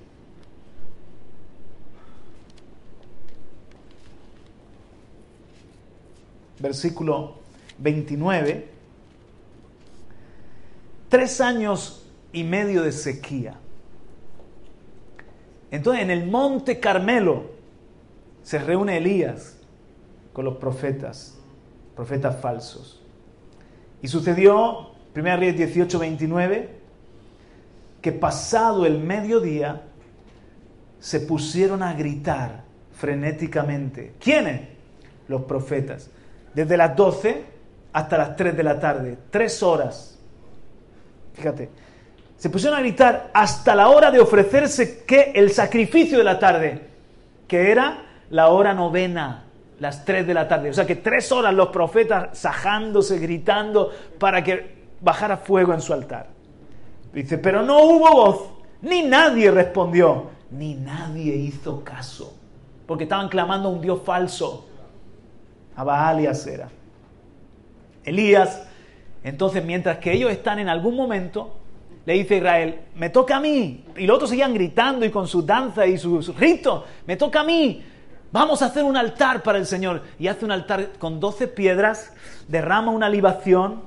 [6.59, 7.39] Versículo
[7.79, 8.75] 29
[11.09, 13.55] tres años y medio de sequía.
[15.71, 17.51] Entonces en el monte Carmelo
[18.43, 19.57] se reúne Elías
[20.33, 21.37] con los profetas,
[21.95, 23.01] profetas falsos.
[24.01, 26.69] Y sucedió, 1 Reyes 18, 29,
[28.01, 29.83] que pasado el mediodía
[30.99, 34.13] se pusieron a gritar frenéticamente.
[34.19, 34.67] ¿Quiénes?
[35.27, 36.11] Los profetas.
[36.55, 37.45] Desde las 12
[37.93, 40.15] hasta las 3 de la tarde, tres horas
[41.35, 41.69] Fíjate,
[42.37, 46.81] se pusieron a gritar hasta la hora de ofrecerse que el sacrificio de la tarde,
[47.47, 49.43] que era la hora novena,
[49.79, 50.69] las tres de la tarde.
[50.69, 55.93] O sea que tres horas los profetas sajándose, gritando para que bajara fuego en su
[55.93, 56.27] altar.
[57.13, 58.49] Dice, pero no hubo voz,
[58.81, 62.33] ni nadie respondió, ni nadie hizo caso,
[62.85, 64.67] porque estaban clamando a un Dios falso,
[65.75, 66.69] a Baal y a Sera.
[68.03, 68.61] Elías
[69.25, 71.57] entonces, mientras que ellos están en algún momento,
[72.05, 73.83] le dice Israel, me toca a mí.
[73.97, 77.43] Y los otros seguían gritando y con su danza y sus ritos, me toca a
[77.43, 77.83] mí.
[78.31, 80.03] Vamos a hacer un altar para el Señor.
[80.19, 82.13] Y hace un altar con doce piedras,
[82.47, 83.81] derrama una libación,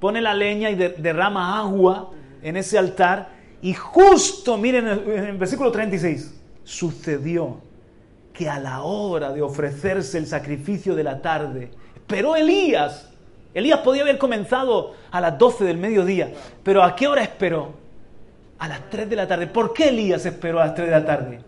[0.00, 2.10] pone la leña y derrama agua
[2.42, 3.28] en ese altar.
[3.62, 7.58] Y justo, miren en el versículo 36, sucedió
[8.48, 11.70] a la hora de ofrecerse el sacrificio de la tarde,
[12.06, 13.12] pero Elías
[13.54, 17.74] Elías podía haber comenzado a las 12 del mediodía, pero ¿a qué hora esperó?
[18.58, 19.46] A las 3 de la tarde.
[19.46, 21.40] ¿Por qué Elías esperó a las 3 de la tarde?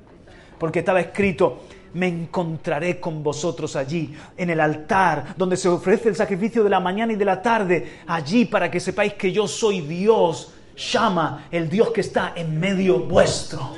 [0.59, 1.62] Porque estaba escrito,
[1.94, 6.80] me encontraré con vosotros allí, en el altar, donde se ofrece el sacrificio de la
[6.80, 11.70] mañana y de la tarde, allí para que sepáis que yo soy Dios, llama el
[11.70, 13.70] Dios que está en medio vuestro.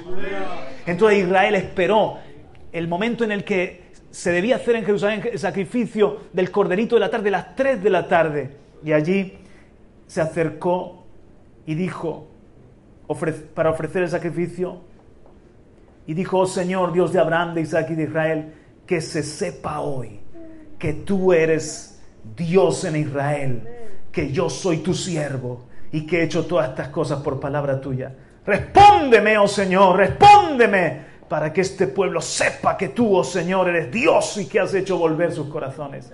[0.85, 2.19] Entonces Israel esperó
[2.77, 7.01] el momento en el que se debía hacer en Jerusalén el sacrificio del corderito de
[7.01, 8.51] la tarde, las 3 de la tarde.
[8.85, 9.39] Y allí
[10.07, 11.05] se acercó
[11.67, 12.29] y dijo,
[13.55, 14.81] para ofrecer el sacrificio,
[16.07, 18.53] y dijo, oh Señor, Dios de Abraham, de Isaac y de Israel,
[18.87, 20.21] que se sepa hoy
[20.79, 22.01] que tú eres
[22.37, 23.69] Dios en Israel,
[24.13, 28.13] que yo soy tu siervo y que he hecho todas estas cosas por palabra tuya.
[28.45, 34.37] Respóndeme, oh Señor, respóndeme para que este pueblo sepa que tú, oh Señor, eres Dios
[34.39, 36.13] y que has hecho volver sus corazones.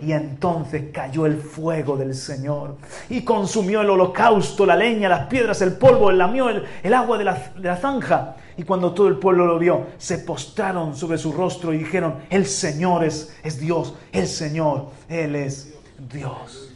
[0.00, 2.76] Y entonces cayó el fuego del Señor
[3.08, 7.24] y consumió el holocausto, la leña, las piedras, el polvo, el lamió el, agua de
[7.24, 8.36] la, de la zanja.
[8.56, 12.46] Y cuando todo el pueblo lo vio, se postraron sobre su rostro y dijeron, el
[12.46, 15.74] Señor es, es Dios, el Señor, Él es
[16.12, 16.72] Dios.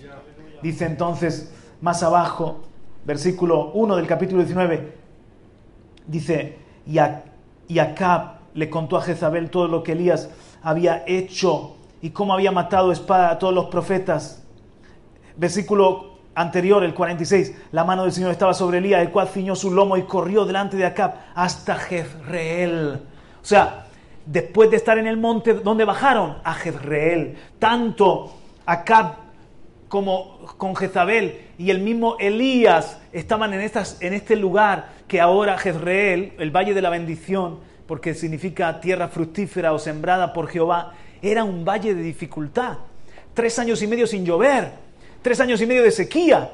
[0.62, 2.62] Dice entonces más abajo,
[3.05, 4.92] versículo 1 del capítulo 19,
[6.07, 7.25] dice, y, a,
[7.68, 10.31] y Acab le contó a Jezabel todo lo que Elías
[10.62, 14.42] había hecho y cómo había matado espada a todos los profetas.
[15.37, 19.70] Versículo anterior, el 46, la mano del Señor estaba sobre Elías, el cual ciñó su
[19.72, 23.00] lomo y corrió delante de Acab hasta Jezreel.
[23.42, 23.87] O sea,
[24.24, 26.38] después de estar en el monte, ¿dónde bajaron?
[26.44, 27.37] A Jezreel.
[27.59, 28.35] Tanto
[28.66, 29.25] Acab
[29.88, 35.59] como con Jezabel y el mismo Elías estaban en, estas, en este lugar que ahora
[35.59, 41.44] Jezreel, el valle de la bendición, porque significa tierra fructífera o sembrada por Jehová, era
[41.44, 42.79] un valle de dificultad.
[43.35, 44.72] Tres años y medio sin llover,
[45.22, 46.51] tres años y medio de sequía.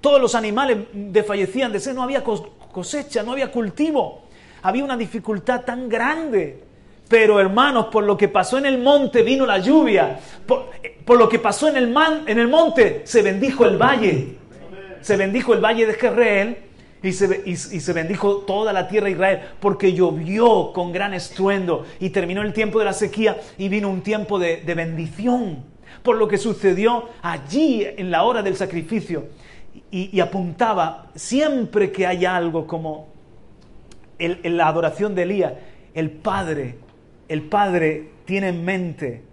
[0.00, 4.22] Todos los animales desfallecían de sed, no había cosecha, no había cultivo.
[4.62, 6.64] Había una dificultad tan grande.
[7.12, 10.18] Pero hermanos, por lo que pasó en el monte vino la lluvia.
[10.46, 14.38] Por, lo que pasó en el, monte se bendijo el valle.
[15.02, 16.56] Se bendijo el valle de Jerreel
[17.02, 22.40] y se, bendijo toda la tierra de Israel porque llovió con gran estruendo y terminó
[22.40, 25.64] el tiempo de la sequía y vino un tiempo de, bendición
[26.02, 29.26] por lo que sucedió allí en la hora del sacrificio
[29.90, 33.08] y, apuntaba siempre que haya algo como
[34.18, 35.52] la adoración de Elías,
[35.92, 36.78] el Padre,
[37.32, 39.24] el Padre tiene en mente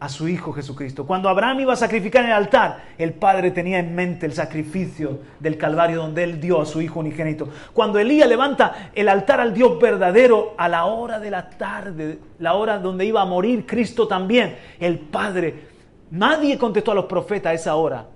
[0.00, 1.06] a su Hijo Jesucristo.
[1.06, 5.20] Cuando Abraham iba a sacrificar en el altar, el Padre tenía en mente el sacrificio
[5.38, 7.48] del Calvario donde Él dio a su Hijo unigénito.
[7.72, 12.54] Cuando Elías levanta el altar al Dios verdadero a la hora de la tarde, la
[12.54, 15.68] hora donde iba a morir Cristo también, el Padre,
[16.10, 18.06] nadie contestó a los profetas a esa hora.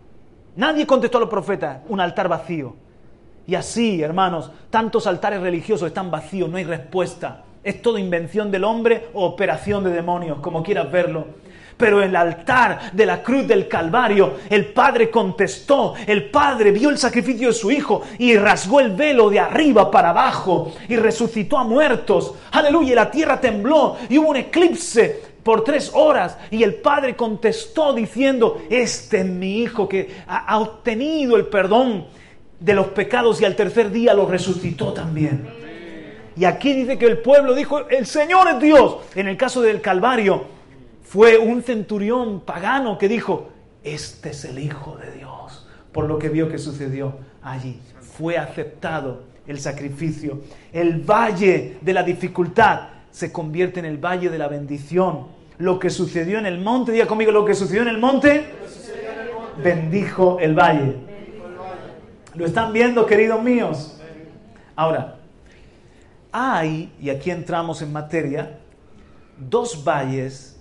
[0.57, 2.75] Nadie contestó a los profetas, un altar vacío.
[3.47, 7.45] Y así, hermanos, tantos altares religiosos están vacíos, no hay respuesta.
[7.65, 11.27] Es todo invención del hombre o operación de demonios, como quieras verlo.
[11.77, 16.91] Pero en el altar de la cruz del Calvario, el Padre contestó, el Padre vio
[16.91, 21.59] el sacrificio de su Hijo y rasgó el velo de arriba para abajo y resucitó
[21.59, 22.35] a muertos.
[22.53, 27.17] Aleluya, y la tierra tembló y hubo un eclipse por tres horas y el Padre
[27.17, 32.07] contestó diciendo, este es mi Hijo que ha obtenido el perdón
[32.61, 35.54] de los pecados y al tercer día lo resucitó también.
[36.37, 38.97] Y aquí dice que el pueblo dijo, el Señor es Dios.
[39.15, 40.45] En el caso del Calvario,
[41.03, 43.51] fue un centurión pagano que dijo,
[43.85, 47.81] este es el Hijo de Dios, por lo que vio que sucedió allí.
[48.01, 50.41] Fue aceptado el sacrificio.
[50.73, 55.29] El valle de la dificultad se convierte en el valle de la bendición.
[55.59, 58.45] Lo que sucedió en el monte, diga conmigo, lo que sucedió en el monte,
[59.63, 60.97] bendijo el valle.
[62.35, 64.01] ¿Lo están viendo, queridos míos?
[64.75, 65.19] Ahora,
[66.37, 68.59] hay, y aquí entramos en materia,
[69.39, 70.61] dos valles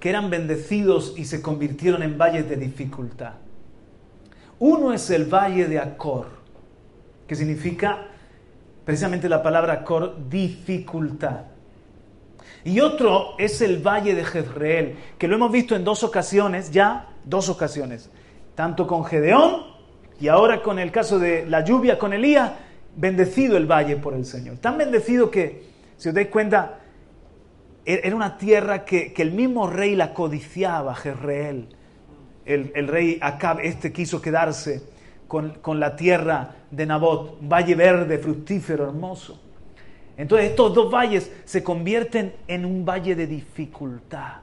[0.00, 3.34] que eran bendecidos y se convirtieron en valles de dificultad.
[4.58, 6.28] Uno es el valle de Acor,
[7.26, 8.06] que significa
[8.86, 11.42] precisamente la palabra Acor, dificultad.
[12.64, 17.10] Y otro es el valle de Jezreel, que lo hemos visto en dos ocasiones, ya
[17.22, 18.08] dos ocasiones,
[18.54, 19.62] tanto con Gedeón
[20.18, 22.52] y ahora con el caso de la lluvia con Elías,
[22.96, 24.58] bendecido el valle por el Señor.
[24.58, 25.62] Tan bendecido que,
[25.96, 26.80] si os dais cuenta,
[27.84, 31.68] era una tierra que, el mismo rey la codiciaba, Jezreel.
[32.44, 34.82] El, rey Acab este quiso quedarse
[35.26, 39.40] con, con, la tierra de Nabot, valle verde, fructífero, hermoso.
[40.16, 44.38] Entonces estos dos valles se convierten en un valle de dificultad.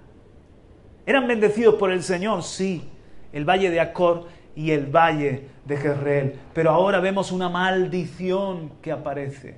[1.06, 2.44] ¿Eran bendecidos por el Señor?
[2.44, 2.90] Sí,
[3.32, 6.40] el valle de Acor y el valle de Jezreel.
[6.54, 9.58] Pero ahora vemos una maldición que aparece,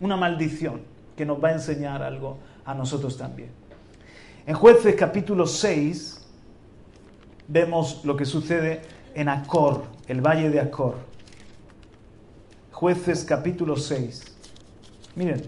[0.00, 0.82] una maldición
[1.16, 3.50] que nos va a enseñar algo a nosotros también.
[4.46, 6.26] En jueces capítulo 6
[7.48, 8.82] vemos lo que sucede
[9.14, 10.96] en Acor, el valle de Acor.
[12.72, 14.24] Jueces capítulo 6.
[15.16, 15.42] Miren,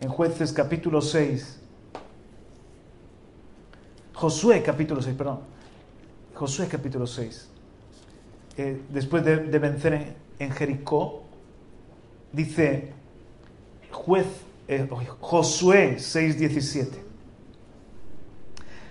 [0.00, 1.60] en jueces capítulo 6.
[4.14, 5.40] Josué capítulo 6, perdón.
[6.34, 7.48] Josué capítulo 6.
[8.90, 11.22] Después de, vencer en, en Jericó,
[12.32, 12.92] dice
[13.90, 14.26] juez
[14.68, 14.86] eh,
[15.20, 16.88] Josué 6.17.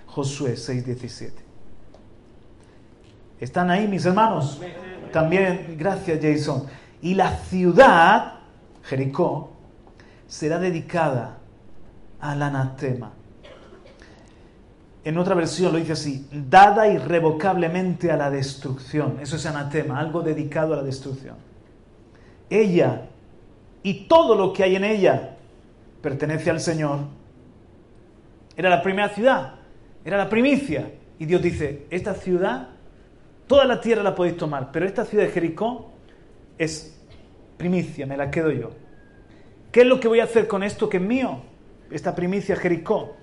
[0.06, 1.30] Josué 6.17.
[3.40, 4.60] ¿Están ahí mis hermanos?
[5.12, 6.64] También, gracias Jason.
[7.00, 8.40] Y la ciudad,
[8.82, 9.52] Jericó,
[10.26, 11.38] será dedicada
[12.18, 13.12] al anatema.
[15.08, 19.18] En otra versión lo dice así, dada irrevocablemente a la destrucción.
[19.22, 21.36] Eso es anatema, algo dedicado a la destrucción.
[22.50, 23.08] Ella
[23.82, 25.36] y todo lo que hay en ella
[26.02, 26.98] pertenece al Señor.
[28.54, 29.54] Era la primera ciudad,
[30.04, 30.90] era la primicia.
[31.18, 32.68] Y Dios dice, esta ciudad,
[33.46, 35.90] toda la tierra la podéis tomar, pero esta ciudad de Jericó
[36.58, 37.00] es
[37.56, 38.72] primicia, me la quedo yo.
[39.72, 41.40] ¿Qué es lo que voy a hacer con esto que es mío?
[41.90, 43.17] Esta primicia Jericó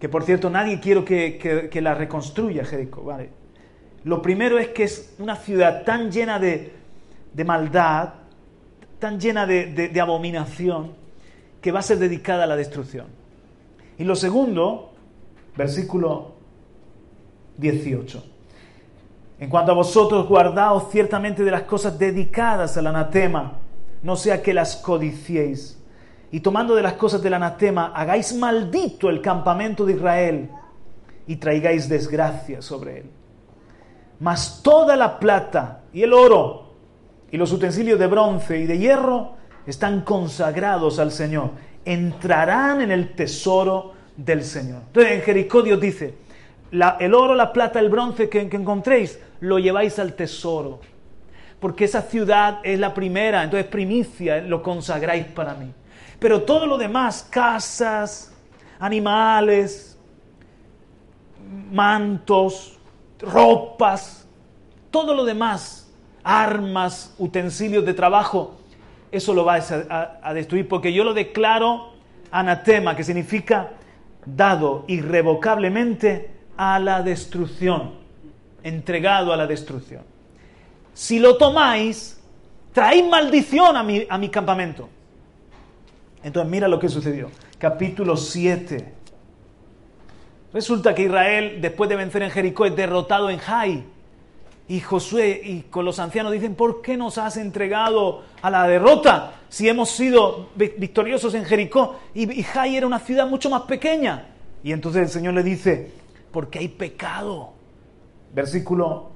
[0.00, 3.28] que por cierto nadie quiero que, la reconstruya Jericó, ¿vale?
[4.04, 6.72] Lo primero es que es una ciudad tan llena de,
[7.44, 8.14] maldad,
[8.98, 10.92] tan llena de, abominación,
[11.60, 13.06] que va a ser dedicada a la destrucción.
[13.98, 14.94] Y lo segundo,
[15.54, 16.32] versículo
[17.58, 18.24] 18.
[19.40, 23.58] En cuanto a vosotros, guardaos ciertamente de las cosas dedicadas al anatema,
[24.02, 25.79] no sea que las codiciéis
[26.32, 30.50] y tomando de las cosas del anatema, hagáis maldito el campamento de Israel
[31.26, 33.10] y traigáis desgracia sobre él.
[34.20, 36.74] Mas toda la plata y el oro
[37.30, 39.34] y los utensilios de bronce y de hierro
[39.66, 41.50] están consagrados al Señor.
[41.84, 44.82] Entrarán en el tesoro del Señor.
[44.86, 46.14] Entonces en Jericó Dios dice,
[46.70, 50.80] el oro, la plata, el bronce que, que encontréis, lo lleváis al tesoro.
[51.58, 55.72] Porque esa ciudad es la primera, entonces primicia, lo consagráis para mí.
[56.20, 58.32] Pero todo lo demás, casas,
[58.78, 59.98] animales,
[61.72, 62.78] mantos,
[63.18, 64.28] ropas,
[64.90, 65.90] todo lo demás,
[66.22, 68.60] armas, utensilios de trabajo,
[69.10, 69.58] eso lo va
[70.22, 71.94] a, destruir porque yo lo declaro
[72.30, 73.70] anatema, que significa
[74.24, 77.94] dado irrevocablemente a la destrucción,
[78.62, 80.02] entregado a la destrucción.
[80.92, 82.20] Si lo tomáis,
[82.72, 84.88] traéis maldición a mi, a mi campamento.
[86.22, 87.30] Entonces mira lo que sucedió.
[87.58, 88.94] Capítulo 7.
[90.52, 93.84] Resulta que Israel, después de vencer en Jericó, es derrotado en Jai.
[94.68, 99.32] Y Josué y con los ancianos dicen, ¿por qué nos has entregado a la derrota
[99.48, 101.98] si hemos sido victoriosos en Jericó?
[102.14, 104.28] Y, Jai era una ciudad mucho más pequeña.
[104.62, 105.90] Y entonces el Señor le dice,
[106.30, 107.52] porque hay pecado.
[108.32, 109.10] Versículo,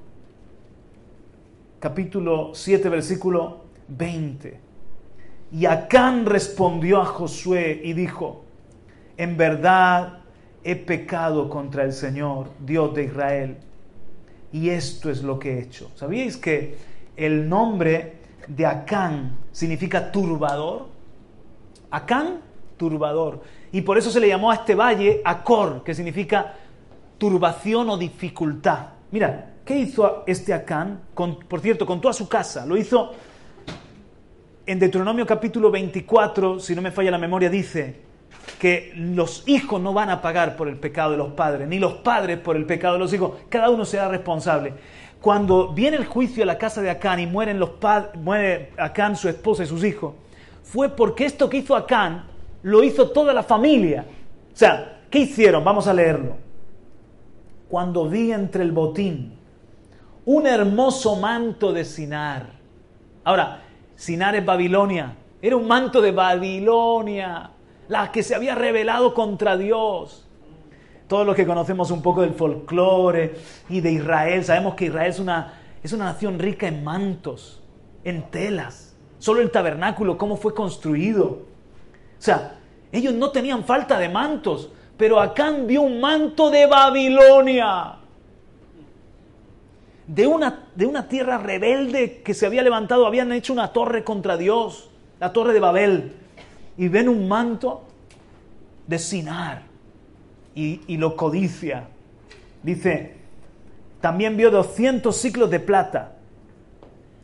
[1.79, 4.64] capítulo 7, versículo 20.
[5.51, 8.45] Y Acán respondió a Josué y dijo,
[9.17, 10.19] en verdad
[10.63, 13.57] he pecado contra el Señor, Dios de Israel,
[14.51, 15.91] y esto es lo que he hecho.
[15.95, 16.77] ¿Sabíais que
[17.15, 20.87] el nombre de Acán significa turbador?
[21.91, 22.41] Acán,
[22.77, 23.41] turbador.
[23.71, 26.53] Y por eso se le llamó a este valle Acor, que significa
[27.17, 28.87] turbación o dificultad.
[29.11, 31.01] Mira, ¿qué hizo este Acán?
[31.13, 32.65] por cierto, con toda su casa.
[32.65, 33.13] Lo hizo
[34.67, 38.01] en Deuteronomio capítulo 24, si no me falla la memoria, dice
[38.59, 41.93] que los hijos no van a pagar por el pecado de los padres, ni los
[41.95, 44.73] padres por el pecado de los hijos, cada uno será responsable.
[45.21, 47.71] Cuando viene el juicio a la casa de Acán y mueren los
[48.15, 50.13] muere Acán, su esposa y sus hijos,
[50.63, 52.25] fue porque esto que hizo Acán
[52.63, 54.05] lo hizo toda la familia.
[54.53, 55.63] O sea, ¿qué hicieron?
[55.63, 56.37] Vamos a leerlo.
[57.69, 59.33] Cuando vi entre el botín
[60.25, 62.47] un hermoso manto de Sinar.
[63.23, 63.64] Ahora,
[63.95, 65.15] Sinar es Babilonia.
[65.41, 67.51] Era un manto de Babilonia,
[67.87, 70.27] la que se había rebelado contra Dios.
[71.07, 73.35] Todos los que conocemos un poco del folclore
[73.69, 77.61] y de Israel, sabemos que Israel es una, es una nación rica en mantos,
[78.03, 78.95] en telas.
[79.19, 81.25] Solo el tabernáculo, cómo fue construido.
[81.25, 81.45] O
[82.17, 82.55] sea,
[82.91, 87.97] ellos no tenían falta de mantos, pero acá vio un manto de Babilonia
[90.07, 94.37] de una, de una tierra rebelde que se había levantado, habían hecho una torre contra
[94.37, 94.89] Dios,
[95.19, 96.13] la torre de Babel,
[96.77, 97.83] y ven un manto
[98.87, 99.63] de Sinar
[100.53, 101.87] y, lo codicia.
[102.63, 103.15] Dice,
[104.01, 106.13] también vio 200 ciclos de plata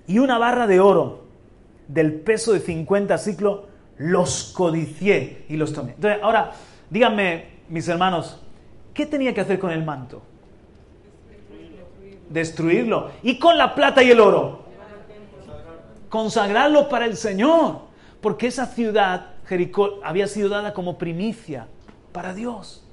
[0.07, 1.25] y una barra de oro
[1.87, 3.61] del peso de 50 ciclos,
[3.97, 5.93] los codicié y los tomé.
[5.93, 6.51] Entonces, ahora,
[6.89, 8.41] díganme, mis hermanos,
[8.93, 10.21] ¿qué tenía que hacer con el manto?
[12.31, 13.11] Destruirlo.
[13.23, 14.65] Y con la plata y el oro,
[16.09, 17.81] consagrarlo para el Señor.
[18.21, 21.67] Porque esa ciudad, Jericó, había sido dada como primicia
[22.11, 22.83] para Dios.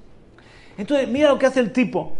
[0.77, 2.13] Entonces, mira lo que hace el tipo.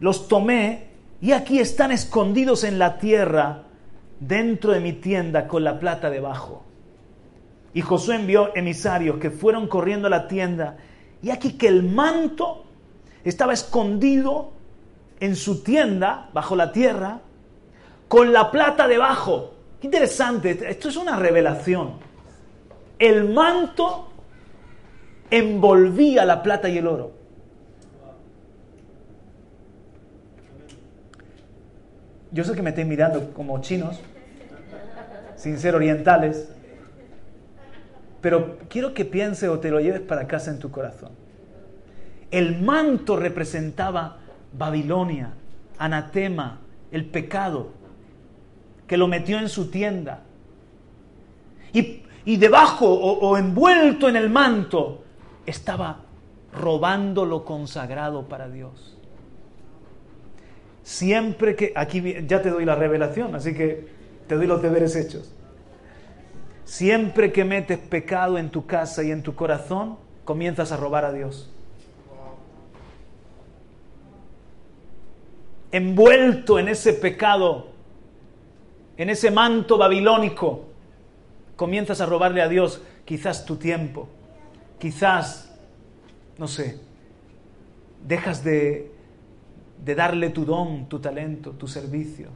[0.00, 0.90] Los tomé
[1.20, 3.64] y aquí están escondidos en la tierra
[4.20, 6.64] dentro de mi tienda con la plata debajo.
[7.74, 10.78] Y Josué envió emisarios que fueron corriendo a la tienda
[11.22, 12.64] y aquí que el manto
[13.24, 14.52] estaba escondido
[15.20, 17.20] en su tienda bajo la tierra
[18.08, 19.54] con la plata debajo.
[19.80, 21.92] Qué interesante, esto es una revelación.
[22.98, 24.08] El manto
[25.30, 27.12] envolvía la plata y el oro.
[32.32, 34.00] Yo sé que me estáis mirando como chinos,
[35.36, 36.48] sin ser orientales,
[38.20, 41.10] pero quiero que pienses o te lo lleves para casa en tu corazón.
[42.30, 44.19] El manto representaba
[44.52, 45.32] Babilonia,
[45.78, 47.70] anatema, el pecado,
[48.86, 50.22] que lo metió en su tienda.
[51.72, 55.04] Y, y debajo o, o envuelto en el manto
[55.46, 56.00] estaba
[56.52, 58.96] robando lo consagrado para Dios.
[60.82, 63.88] Siempre que, aquí ya te doy la revelación, así que
[64.26, 65.32] te doy los deberes hechos.
[66.64, 71.12] Siempre que metes pecado en tu casa y en tu corazón, comienzas a robar a
[71.12, 71.52] Dios.
[75.72, 77.68] Envuelto en ese pecado,
[78.96, 80.64] en ese manto babilónico,
[81.56, 84.08] comienzas a robarle a Dios quizás tu tiempo,
[84.78, 85.54] quizás,
[86.38, 86.80] no sé,
[88.06, 88.90] dejas de,
[89.84, 92.28] de darle tu don, tu talento, tu servicio,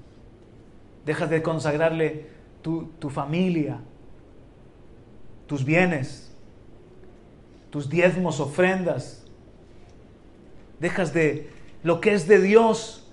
[1.05, 2.26] dejas de consagrarle
[2.62, 3.80] tu, tu familia,
[5.47, 6.35] tus bienes,
[7.70, 9.24] tus diezmos, ofrendas,
[10.80, 11.51] dejas de
[11.82, 13.03] lo que es de Dios,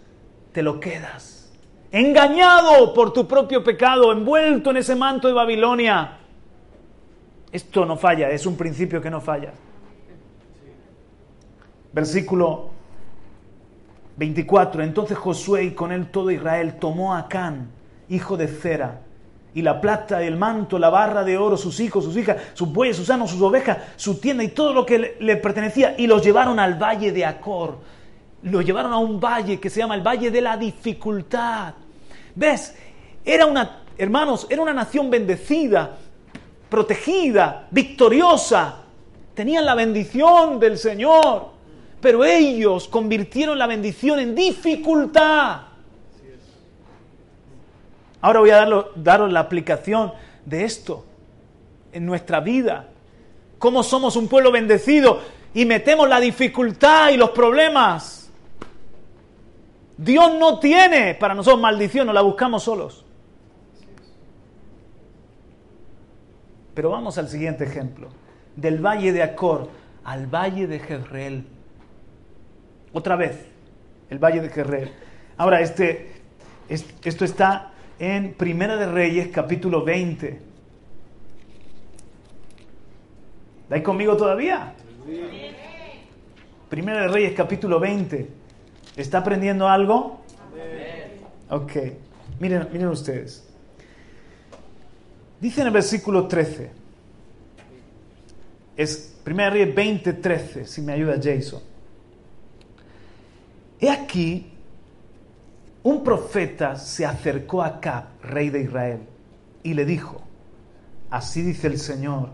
[0.52, 1.52] te lo quedas.
[1.92, 6.18] Engañado por tu propio pecado, envuelto en ese manto de Babilonia.
[7.52, 9.52] Esto no falla, es un principio que no falla.
[11.92, 12.70] Versículo
[14.16, 14.84] 24.
[14.84, 17.70] Entonces Josué y con él todo Israel tomó a Can,
[18.08, 19.02] hijo de Zera,
[19.54, 22.96] y la plata, el manto, la barra de oro, sus hijos, sus hijas, sus bueyes,
[22.96, 26.58] sus anos, sus ovejas, su tienda y todo lo que le pertenecía, y los llevaron
[26.58, 27.80] al valle de Acor.
[28.44, 31.74] Lo llevaron a un valle que se llama el Valle de la Dificultad.
[32.36, 32.76] ¿Ves?
[33.24, 35.98] Era una, hermanos, era una nación bendecida,
[36.70, 38.78] protegida, victoriosa.
[39.36, 41.50] Tenían la bendición del Señor,
[42.02, 45.62] pero ellos convirtieron la bendición en dificultad.
[48.22, 50.14] Ahora voy a daros la aplicación
[50.46, 51.06] de esto
[51.92, 52.88] en nuestra vida.
[53.60, 55.20] ¿Cómo somos un pueblo bendecido
[55.54, 58.21] y metemos la dificultad y los problemas?
[60.04, 63.06] Dios no tiene para nosotros maldición, no la buscamos solos.
[66.74, 68.10] Pero vamos al siguiente ejemplo.
[68.56, 69.70] Del valle de Acor
[70.04, 71.46] al valle de Jezreel.
[72.94, 73.46] Otra vez,
[74.10, 74.92] el valle de Jezreel.
[75.38, 76.14] Ahora, este,
[76.68, 80.42] esto está en Primera de Reyes, capítulo 20.
[83.64, 84.74] ¿Estáis conmigo todavía?
[86.70, 88.41] Primera de Reyes, capítulo 20.
[89.02, 90.22] ¿Está aprendiendo algo?
[91.50, 91.74] Ok.
[92.40, 93.44] Miren, miren ustedes.
[95.40, 96.72] Dice en el versículo 13.
[98.78, 101.62] Es Primera de Reyes 20, 13, si me ayuda Jason.
[103.80, 104.54] He aquí
[105.84, 109.00] un profeta se acercó a Acab, rey de Israel,
[109.64, 110.22] y le dijo,
[111.10, 112.30] así dice el Señor,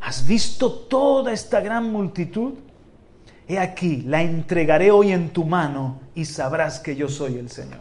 [0.00, 2.54] ¿has visto toda esta gran multitud?
[3.48, 7.80] He aquí, la entregaré hoy en tu mano y sabrás que yo soy el Señor.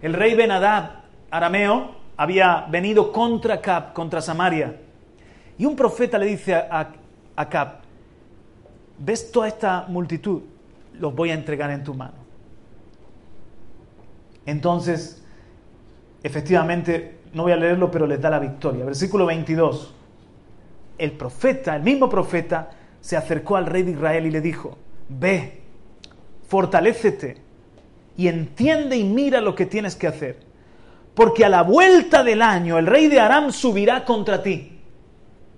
[0.00, 4.76] El rey Benadab, arameo, había venido contra Acab, contra Samaria.
[5.58, 6.92] Y un profeta le dice a
[7.34, 7.80] Acab,
[8.98, 10.42] ¿ves toda esta multitud?
[11.00, 12.14] Los voy a entregar en tu mano.
[14.46, 15.20] Entonces,
[16.22, 18.84] efectivamente, no voy a leerlo, pero les da la victoria.
[18.84, 19.94] Versículo 22.
[20.96, 22.70] El profeta, el mismo profeta,
[23.06, 24.76] se acercó al rey de Israel y le dijo,
[25.08, 25.60] ve,
[26.48, 27.36] fortalécete
[28.16, 30.40] y entiende y mira lo que tienes que hacer.
[31.14, 34.80] Porque a la vuelta del año el rey de Aram subirá contra ti.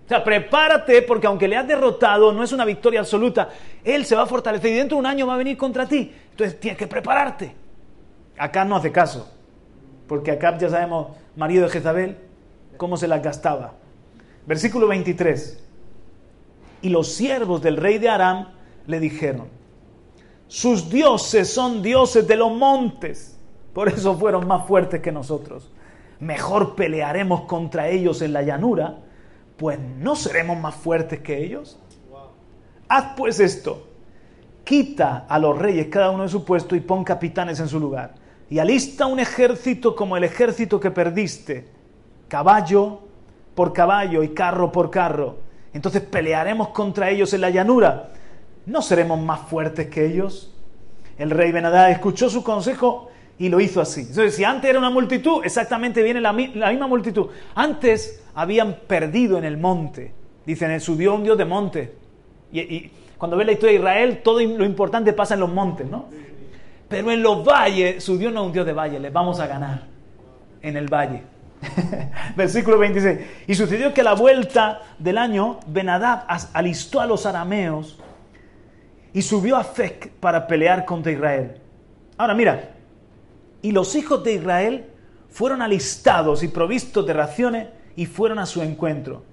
[0.04, 3.48] O sea, prepárate porque aunque le has derrotado, no es una victoria absoluta.
[3.82, 6.12] Él se va a fortalecer y dentro de un año va a venir contra ti.
[6.32, 7.54] Entonces tienes que prepararte.
[8.36, 9.26] Acá no hace caso,
[10.06, 12.18] porque acá ya sabemos, marido de Jezabel,
[12.76, 13.72] cómo se las gastaba.
[14.46, 15.67] Versículo 23.
[16.82, 18.48] Y los siervos del rey de Aram
[18.86, 19.48] le dijeron,
[20.46, 23.38] sus dioses son dioses de los montes,
[23.74, 25.70] por eso fueron más fuertes que nosotros.
[26.20, 28.98] Mejor pelearemos contra ellos en la llanura,
[29.56, 31.78] pues no seremos más fuertes que ellos.
[32.88, 33.86] Haz pues esto,
[34.64, 38.14] quita a los reyes cada uno de su puesto y pon capitanes en su lugar
[38.50, 41.68] y alista un ejército como el ejército que perdiste,
[42.28, 43.00] caballo
[43.54, 45.36] por caballo y carro por carro.
[45.72, 48.10] Entonces pelearemos contra ellos en la llanura.
[48.66, 50.54] ¿No seremos más fuertes que ellos?
[51.18, 54.00] El rey Benadad escuchó su consejo y lo hizo así.
[54.00, 57.28] Entonces, si antes era una multitud, exactamente viene la, misma multitud.
[57.54, 60.12] Antes habían perdido en el monte.
[60.44, 61.94] Dicen, subió un dios de monte.
[62.52, 65.86] Y, y cuando ve la historia de Israel, todo lo importante pasa en los montes,
[65.88, 66.06] ¿no?
[66.88, 69.46] Pero en los valles, su Dios no es un Dios de valles, les vamos a
[69.46, 69.82] ganar
[70.62, 71.22] en el valle.
[72.36, 73.18] Versículo 26.
[73.46, 77.98] Y sucedió que a la vuelta del año, Benadab alistó a los arameos
[79.12, 81.60] y subió a Fec para pelear contra Israel.
[82.16, 82.70] Ahora mira,
[83.62, 84.86] y los hijos de Israel
[85.28, 89.24] fueron alistados y provistos de raciones y fueron a su encuentro.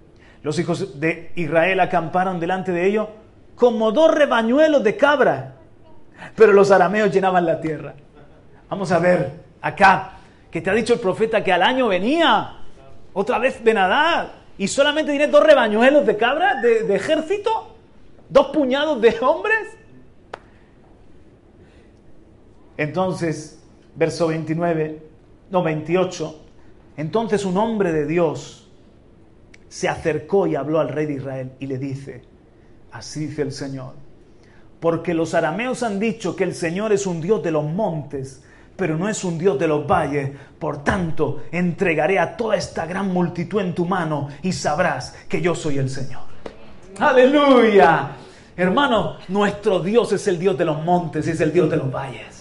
[0.41, 3.07] Los hijos de Israel acamparon delante de ellos
[3.55, 5.55] como dos rebañuelos de cabra,
[6.35, 7.93] pero los arameos llenaban la tierra.
[8.69, 10.17] Vamos a ver acá
[10.55, 12.61] que te ha dicho el profeta que al año venía.
[13.11, 17.75] Otra vez Benadad y solamente tiene dos rebañuelos de cabra de, de ejército,
[18.29, 19.75] dos puñados de hombres.
[22.77, 23.61] Entonces,
[23.95, 25.01] verso 29,
[25.51, 26.41] no 28,
[26.95, 28.71] entonces un hombre de Dios
[29.67, 32.21] se acercó y habló al rey de Israel y le dice,
[32.93, 33.95] así dice el Señor,
[34.79, 38.44] porque los arameos han dicho que el Señor es un Dios de los montes,
[38.75, 40.31] pero no es un Dios de los valles.
[40.59, 45.55] Por tanto, entregaré a toda esta gran multitud en tu mano y sabrás que yo
[45.55, 46.21] soy el Señor.
[46.99, 48.11] Aleluya.
[48.57, 52.35] Hermano, nuestro Dios es el Dios de los montes, es el Dios de los valles.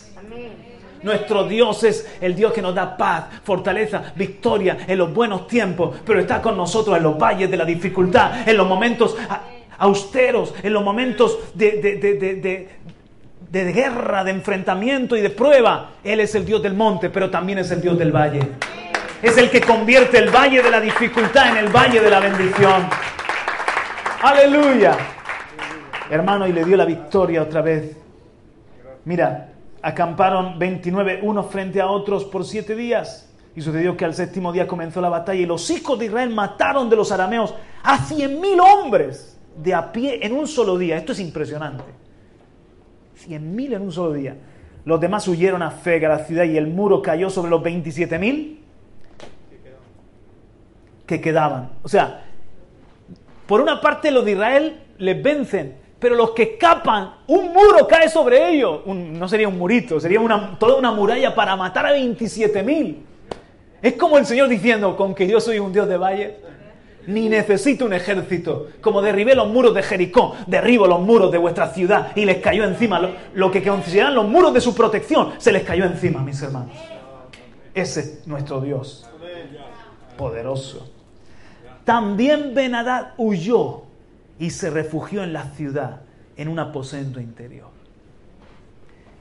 [1.03, 5.97] Nuestro Dios es el Dios que nos da paz, fortaleza, victoria en los buenos tiempos,
[6.05, 9.14] pero está con nosotros en los valles de la dificultad, en los momentos
[9.76, 12.68] austeros, en los momentos de,
[13.63, 15.91] guerra, de enfrentamiento y de prueba.
[16.03, 18.41] Él es el Dios del monte, pero también es el Dios del valle.
[19.23, 22.89] Es el que convierte el valle de la dificultad en el valle de la bendición.
[24.23, 24.97] Aleluya.
[26.11, 27.97] Hermano, y le dio la victoria otra vez.
[29.05, 29.51] Mira,
[29.81, 33.31] acamparon 29 unos frente a otros por siete días.
[33.57, 36.91] Y sucedió que al séptimo día comenzó la batalla y los hijos de Israel mataron
[36.91, 40.97] de los arameos a cien mil hombres de a pie en un solo día.
[40.97, 42.04] Esto es impresionante.
[43.15, 44.37] Cien mil en un solo día.
[44.85, 48.61] Los demás huyeron a Fega, la ciudad, y el muro cayó sobre los 27 mil
[51.07, 51.71] que quedaban.
[51.83, 52.25] O sea,
[53.47, 58.09] por una parte los de Israel les vencen, pero los que escapan, un muro cae
[58.09, 58.83] sobre ellos.
[58.87, 63.05] no sería un murito, sería una, toda una muralla para matar a 27 mil.
[63.81, 66.37] Es como el Señor diciendo, con que yo soy un Dios de valle,
[67.07, 68.69] ni necesito un ejército.
[68.81, 72.65] Como derribé los muros de Jericó, derribo los muros de vuestra ciudad y les cayó
[72.65, 73.11] encima.
[73.35, 76.77] Lo, que consideran los muros de su protección, se les cayó encima, mis hermanos.
[77.75, 79.09] Ese es nuestro Dios.
[80.17, 80.91] Poderoso.
[81.85, 83.83] También Benadad huyó
[84.39, 86.03] y se refugió en la ciudad,
[86.37, 87.69] en un aposento interior.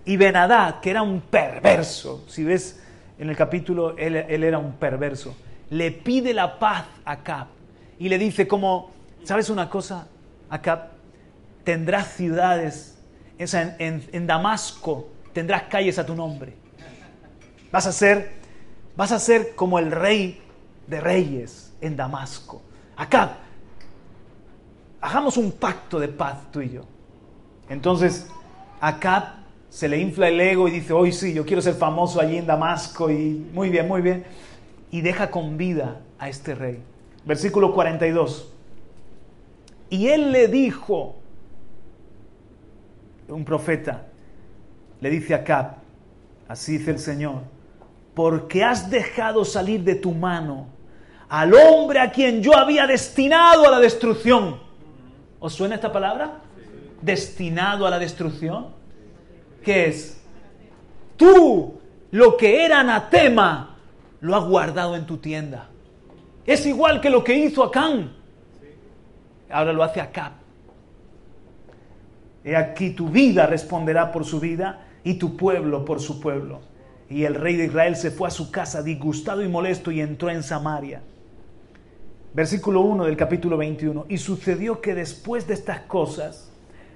[0.05, 2.81] Y Benadad, que era un perverso, si ves
[3.17, 5.35] en el capítulo, él, era un perverso,
[5.69, 7.47] le pide la paz a Acab
[7.99, 8.91] y le dice como,
[9.23, 10.07] ¿sabes una cosa?
[10.49, 10.89] Acab,
[11.63, 12.93] tendrás ciudades,
[13.37, 16.53] en, Damasco tendrás calles a tu nombre.
[17.71, 18.33] Vas a ser,
[18.95, 20.41] vas a ser como el rey
[20.87, 22.61] de reyes en Damasco.
[22.95, 23.31] Acab,
[25.01, 26.83] hagamos un pacto de paz tú y yo.
[27.69, 28.27] Entonces,
[28.79, 29.37] acá
[29.69, 32.45] se le infla el ego y dice, hoy sí, yo quiero ser famoso allí en
[32.45, 34.23] Damasco y muy bien, muy bien.
[34.91, 36.79] Y deja con vida a este rey.
[37.25, 38.51] Versículo 42.
[39.89, 41.15] Y él le dijo,
[43.27, 44.07] un profeta,
[45.01, 45.75] le dice a Acab,
[46.47, 47.41] así dice el Señor,
[48.13, 50.67] porque has dejado salir de tu mano
[51.29, 54.63] al hombre a quien yo había destinado a la destrucción
[55.43, 56.39] ¿Os suena esta palabra?
[57.01, 58.67] Destinado a la destrucción.
[59.61, 60.23] ¿Qué es?
[61.17, 63.75] Tú, lo que era anatema,
[64.21, 65.67] lo has guardado en tu tienda.
[66.45, 68.13] Es igual que lo que hizo Acán.
[69.49, 70.33] Ahora lo hace Acab.
[72.43, 76.61] He aquí tu vida responderá por su vida y tu pueblo por su pueblo.
[77.09, 80.29] Y el rey de Israel se fue a su casa disgustado y molesto y entró
[80.29, 81.01] en Samaria.
[82.33, 84.07] Versículo 1 del capítulo 21.
[84.09, 86.51] Y sucedió que después de estas cosas,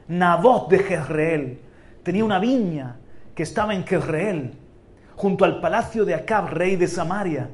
[0.08, 1.60] Nabot de Jezreel
[2.04, 2.98] tenía una viña
[3.36, 4.54] que estaba en Jezreel,
[5.16, 7.50] junto al palacio de Acab, rey de Samaria.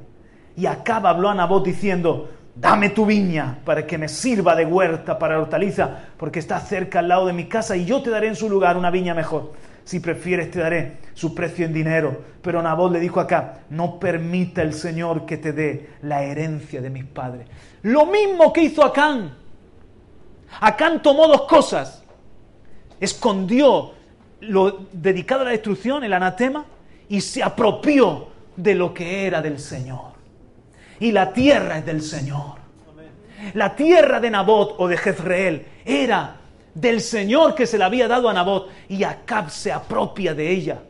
[0.56, 5.18] Y Acab habló a Nabot diciendo, dame tu viña para que me sirva de huerta
[5.18, 8.36] para hortaliza, porque está cerca al lado de mi casa y yo te daré en
[8.36, 9.54] su lugar una viña mejor.
[9.84, 12.24] Si prefieres te daré su precio en dinero.
[12.42, 16.90] Pero Nabot le dijo acá, no permita el Señor que te dé la herencia de
[16.90, 17.48] mis padres.
[17.82, 19.36] Lo mismo que hizo Acán.
[20.62, 22.04] Acán tomó dos cosas.
[23.00, 23.92] Escondió
[24.42, 26.66] lo dedicado a la destrucción, el anatema,
[27.10, 30.13] y se apropió de lo que era del Señor.
[31.00, 32.64] Y la tierra es del Señor.
[33.54, 36.38] La tierra de Nabot o de Jezreel era
[36.74, 40.82] del Señor que se la había dado a Nabot y Acab se apropia de ella.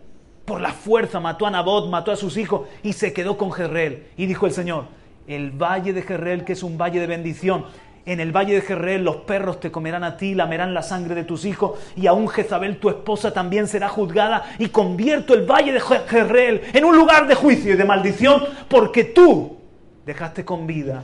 [0.45, 4.07] Por la fuerza mató a Nabot, mató a sus hijos y se quedó con Jerreel.
[4.17, 4.85] Y dijo el Señor,
[5.27, 7.65] el valle de Jerreel, que es un valle de bendición,
[8.05, 11.23] en el valle de Jerreel los perros te comerán a ti, lamerán la sangre de
[11.23, 15.79] tus hijos, y aún Jezabel tu esposa también será juzgada, y convierto el valle de
[15.79, 19.57] Jerreel en un lugar de juicio y de maldición, porque tú
[20.05, 21.03] dejaste con vida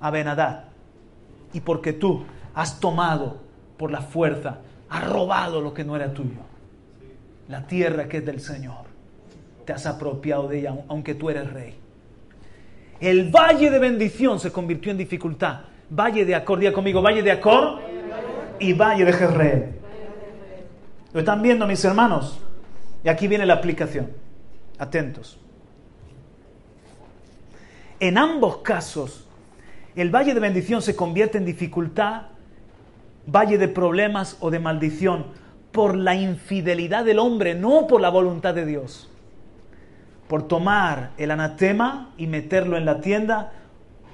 [0.00, 0.64] a Benadad,
[1.52, 2.24] y porque tú
[2.54, 3.38] has tomado
[3.76, 6.40] por la fuerza, has robado lo que no era tuyo,
[7.48, 8.84] la tierra que es del Señor,
[9.64, 11.74] te has apropiado de ella, aunque tú eres rey.
[13.00, 17.30] El valle de bendición se convirtió en dificultad Valle de Acor, día conmigo, Valle de
[17.30, 17.80] Acor
[18.58, 19.74] y Valle de Jezreel.
[21.12, 22.40] ¿Lo están viendo mis hermanos?
[23.04, 24.10] Y aquí viene la aplicación.
[24.78, 25.38] Atentos.
[28.00, 29.26] En ambos casos,
[29.96, 32.22] el valle de bendición se convierte en dificultad,
[33.26, 35.26] valle de problemas o de maldición
[35.72, 39.10] por la infidelidad del hombre, no por la voluntad de Dios.
[40.28, 43.52] Por tomar el anatema y meterlo en la tienda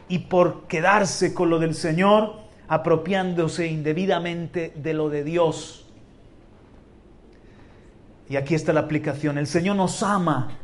[0.09, 2.35] y por quedarse con lo del Señor,
[2.69, 5.87] apropiándose indebidamente de lo de Dios.
[8.29, 9.39] Y aquí está la aplicación.
[9.39, 10.57] El Señor nos ama.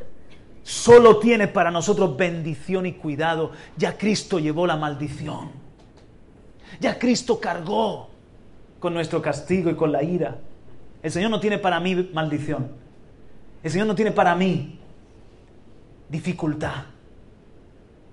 [0.67, 3.51] Solo tiene para nosotros bendición y cuidado.
[3.77, 5.49] Ya Cristo llevó la maldición.
[6.81, 8.09] Ya Cristo cargó
[8.77, 10.35] con nuestro castigo y con la ira.
[11.01, 12.67] El Señor no tiene para mí maldición.
[13.63, 14.77] El Señor no tiene para mí
[16.09, 16.83] dificultad.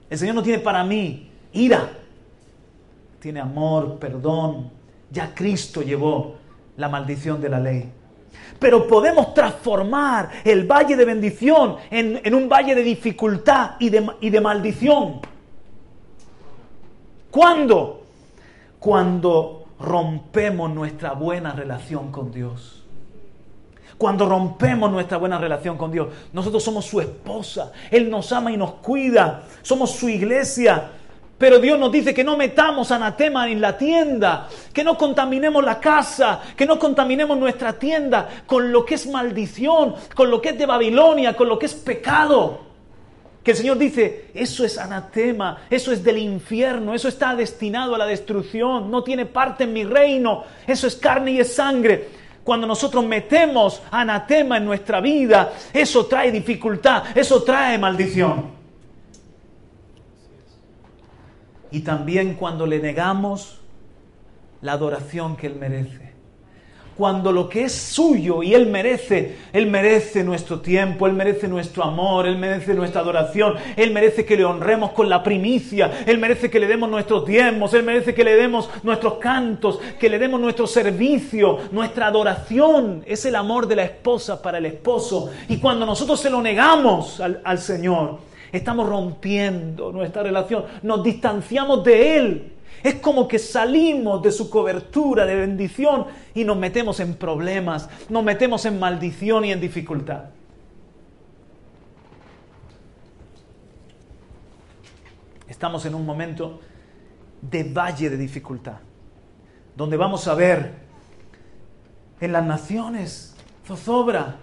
[0.08, 1.90] El Señor no tiene para mí ira.
[3.18, 4.70] Tiene amor, perdón.
[5.10, 6.36] Ya Cristo llevó
[6.76, 7.90] la maldición de la ley.
[8.58, 14.30] Pero podemos transformar el valle de bendición en, un valle de dificultad y de, y
[14.30, 15.20] de maldición.
[17.30, 18.02] ¿Cuándo?
[18.78, 22.84] Cuando rompemos nuestra buena relación con Dios.
[23.98, 27.72] Cuando rompemos nuestra buena relación con Dios, nosotros somos su esposa.
[27.90, 29.44] Él nos ama y nos cuida.
[29.62, 30.90] Somos su iglesia.
[31.44, 35.78] Pero Dios nos dice que no metamos anatema en la tienda, que no contaminemos la
[35.78, 40.58] casa, que no contaminemos nuestra tienda con lo que es maldición, con lo que es
[40.58, 42.60] de Babilonia, con lo que es pecado.
[43.42, 47.98] Que el Señor dice, eso es anatema, eso es del infierno, eso está destinado a
[47.98, 52.08] la destrucción, no tiene parte en mi reino, eso es carne y es sangre.
[52.42, 58.63] Cuando nosotros metemos anatema en nuestra vida, eso trae dificultad, eso trae maldición.
[61.74, 63.58] Y también cuando le negamos
[64.62, 66.04] la adoración que Él merece
[66.96, 71.82] cuando lo que es suyo y Él merece, Él merece nuestro tiempo, Él merece nuestro
[71.82, 76.50] amor, Él merece nuestra adoración, Él merece que le honremos con la primicia, Él merece
[76.50, 80.40] que le demos nuestros diezmos, Él merece que le demos nuestros cantos, que le demos
[80.40, 83.02] nuestro servicio, nuestra adoración.
[83.06, 85.30] Es el amor de la esposa para el esposo.
[85.48, 88.18] Y cuando nosotros se lo negamos al, al Señor,
[88.58, 92.52] estamos rompiendo nuestra relación, nos distanciamos de Él.
[92.82, 98.22] Es como que salimos de su cobertura de bendición y nos metemos en problemas, nos
[98.22, 100.24] metemos en maldición y en dificultad.
[105.48, 106.60] Estamos en un momento
[107.40, 108.76] de valle de dificultad,
[109.76, 110.72] donde vamos a ver
[112.20, 113.36] en las naciones
[113.66, 114.36] zozobra,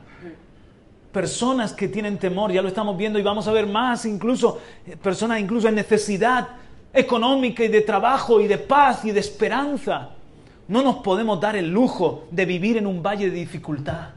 [1.12, 4.95] personas que tienen temor, ya lo estamos viendo y vamos a ver más, incluso eh,
[4.95, 6.47] personas incluso en necesidad,
[6.93, 10.09] económica y de trabajo y de paz y de esperanza.
[10.68, 14.09] No nos podemos dar el lujo de vivir en un valle de dificultad.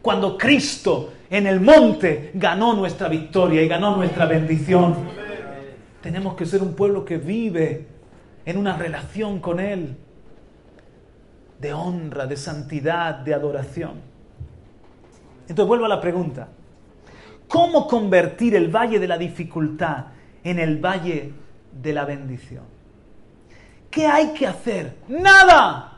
[0.00, 4.96] Cuando Cristo en el monte ganó nuestra victoria y ganó nuestra bendición,
[6.02, 7.86] tenemos que ser un pueblo que vive
[8.44, 9.96] en una relación con Él,
[11.60, 14.11] de honra, de santidad, de adoración.
[15.52, 16.48] Entonces vuelvo a la pregunta.
[17.46, 20.06] ¿Cómo convertir el valle de la dificultad
[20.44, 21.32] en el valle
[21.72, 22.64] de la bendición.
[23.90, 24.96] ¿Qué hay que hacer?
[25.08, 25.92] Nada.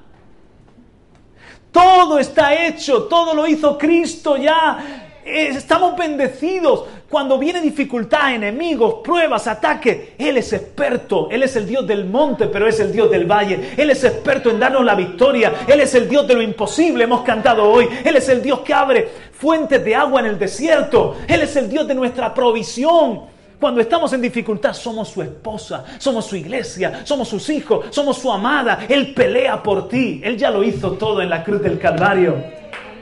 [1.71, 5.11] Todo está hecho, todo lo hizo Cristo ya.
[5.25, 6.87] Estamos bendecidos.
[7.15, 11.29] Cuando viene dificultad, enemigos, pruebas, ataques, Él es experto.
[11.31, 13.71] Él es el Dios del monte, pero es el Dios del valle.
[13.77, 15.53] Él es experto en darnos la victoria.
[15.69, 17.89] Él es el Dios de lo imposible, hemos cantado hoy.
[18.05, 21.19] Él es el Dios que abre fuentes de agua en el desierto.
[21.29, 23.21] Él es el Dios de nuestra provisión.
[23.61, 28.33] Cuando estamos en dificultad somos su esposa, somos su iglesia, somos sus hijos, somos su
[28.33, 28.87] amada.
[28.89, 30.21] Él pelea por ti.
[30.25, 32.43] Él ya lo hizo todo en la cruz del Calvario.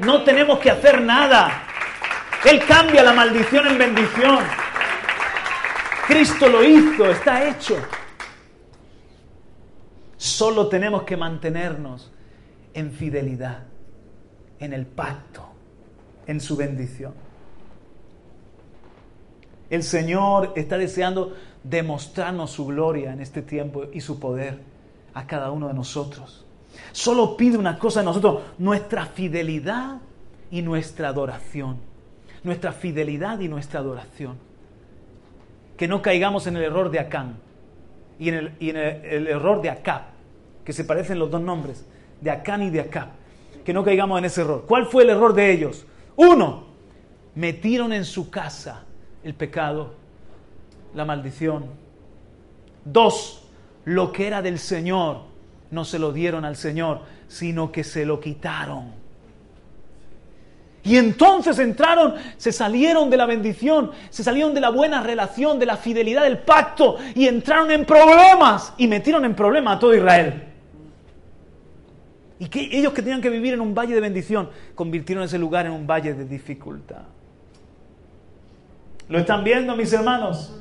[0.00, 1.68] No tenemos que hacer nada.
[2.44, 4.38] Él cambia la maldición en bendición.
[6.06, 7.76] Cristo lo hizo, está hecho.
[10.16, 12.10] Solo tenemos que mantenernos
[12.74, 13.64] en fidelidad,
[14.58, 15.44] en el pacto,
[16.26, 17.14] en su bendición.
[19.70, 24.58] El Señor está deseando demostrarnos su gloria en este tiempo y su poder
[25.14, 26.44] a cada uno de nosotros.
[26.92, 29.98] Solo pide una cosa de nosotros, nuestra fidelidad
[30.50, 31.91] y nuestra adoración.
[32.44, 34.36] Nuestra fidelidad y nuestra adoración.
[35.76, 37.36] Que no caigamos en el error de Acán
[38.18, 40.02] y en el, error de Acab,
[40.64, 41.84] que se parecen los dos nombres,
[42.20, 43.08] de Acán y de Acab.
[43.64, 44.64] Que no caigamos en ese error.
[44.66, 45.86] ¿Cuál fue el error de ellos?
[46.16, 46.66] Uno,
[47.34, 48.84] metieron en su casa
[49.24, 49.94] el pecado,
[50.94, 51.66] la maldición.
[52.84, 53.48] Dos,
[53.84, 55.22] lo que era del Señor
[55.72, 59.01] no se lo dieron al Señor, sino que se lo quitaron.
[60.84, 65.66] Y entonces entraron, se salieron de la bendición, se salieron de la buena relación, de
[65.66, 70.42] la fidelidad del pacto y entraron en problemas y metieron en problemas a todo Israel.
[72.40, 75.66] Y que ellos que tenían que vivir en un valle de bendición, convirtieron ese lugar
[75.66, 77.02] en un valle de dificultad.
[79.08, 80.52] ¿Lo están viendo, mis hermanos?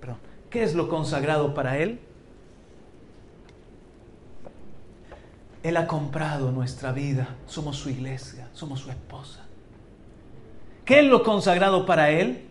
[0.00, 0.16] Perdón.
[0.50, 2.00] ¿Qué es lo consagrado para Él?
[5.62, 7.36] Él ha comprado nuestra vida.
[7.46, 9.40] Somos su iglesia, somos su esposa.
[10.84, 12.46] ¿Qué es lo consagrado para Él?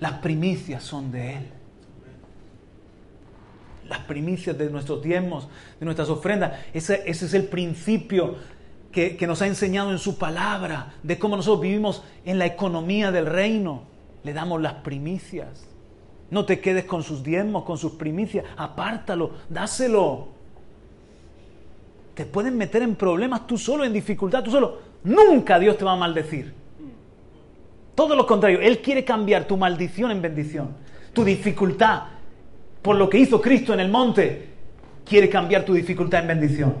[0.00, 1.48] Las primicias son de Él.
[3.88, 6.52] Las primicias de nuestros diezmos, de nuestras ofrendas.
[6.72, 8.36] Ese, es el principio
[8.92, 13.10] que, que, nos ha enseñado en su palabra, de cómo nosotros vivimos en la economía
[13.12, 13.82] del reino.
[14.24, 15.66] Le damos las primicias.
[16.30, 18.44] No te quedes con sus diezmos, con sus primicias.
[18.56, 20.37] Apártalo, dáselo.
[22.18, 24.78] Te pueden meter en problemas tú solo, en dificultad tú solo.
[25.04, 26.52] Nunca Dios te va a maldecir.
[27.94, 30.70] Todo lo contrario, Él quiere cambiar tu maldición en bendición.
[31.12, 32.02] Tu dificultad,
[32.82, 34.48] por lo que hizo Cristo en el monte,
[35.04, 36.74] quiere cambiar tu dificultad en bendición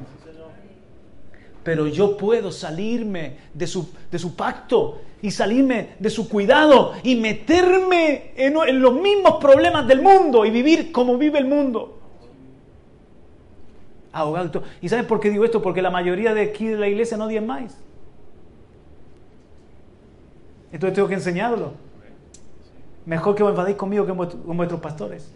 [1.62, 7.16] pero yo puedo salirme de su, de su, pacto y salirme de su cuidado y
[7.16, 11.98] meterme en, en, los mismos problemas del mundo y vivir como vive el mundo.
[14.12, 14.62] Ahogado.
[14.80, 15.60] ¿Y sabes por qué digo esto?
[15.60, 17.78] Porque la mayoría de aquí de la iglesia no más.
[20.72, 21.72] Entonces tengo que enseñarlo.
[23.06, 25.32] Mejor que os enfadéis conmigo que con vuestros pastores.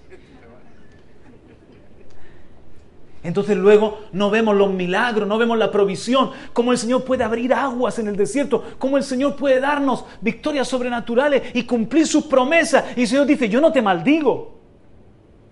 [3.22, 7.54] Entonces luego no vemos los milagros, no vemos la provisión, cómo el Señor puede abrir
[7.54, 12.84] aguas en el desierto, cómo el Señor puede darnos victorias sobrenaturales y cumplir sus promesas.
[12.96, 14.61] Y el Señor dice, yo no te maldigo.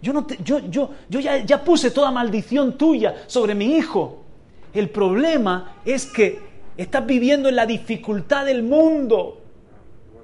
[0.02, 4.22] Yo, no yo, yo, yo ya, puse toda maldición tuya sobre mi hijo.
[4.72, 6.38] El problema es que
[6.76, 9.40] estás viviendo en la dificultad del mundo.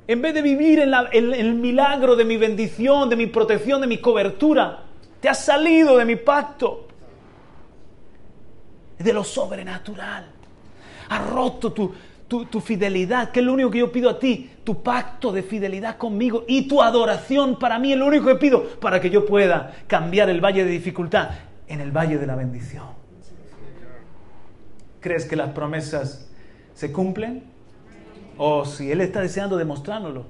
[0.08, 3.80] En vez de vivir en, la, en, el milagro de mi bendición, de mi protección,
[3.80, 4.84] de mi cobertura,
[5.20, 6.86] te has salido de mi pacto
[8.98, 10.26] de lo sobrenatural.
[11.08, 11.92] Ha roto tu,
[12.28, 15.96] tu, fidelidad, que es lo único que yo pido a ti, tu pacto de fidelidad
[15.96, 19.74] conmigo y tu adoración para mí es lo único que pido para que yo pueda
[19.86, 21.30] cambiar el valle de dificultad
[21.68, 22.86] en el valle de la bendición.
[25.00, 26.28] ¿Crees que las promesas
[26.74, 27.44] se cumplen?
[28.38, 30.26] O si Él está deseando demostrárnoslo.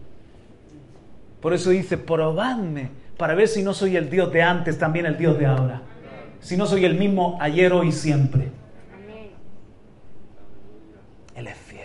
[1.40, 5.16] Por eso dice, probadme para ver si no soy el Dios de antes, también el
[5.16, 5.82] Dios de ahora
[6.40, 8.49] si no soy el mismo ayer, hoy y siempre?
[11.34, 11.80] Él es fiel.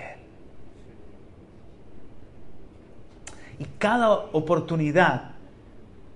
[3.62, 5.34] Y cada oportunidad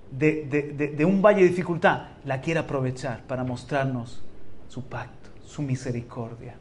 [0.09, 4.23] de, un valle de dificultad la quiere aprovechar para mostrarnos
[4.67, 6.55] su pacto, su misericordia.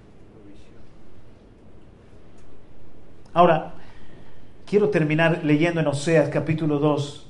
[3.32, 3.72] Ahora,
[4.66, 7.28] quiero terminar leyendo en Oseas capítulo 2.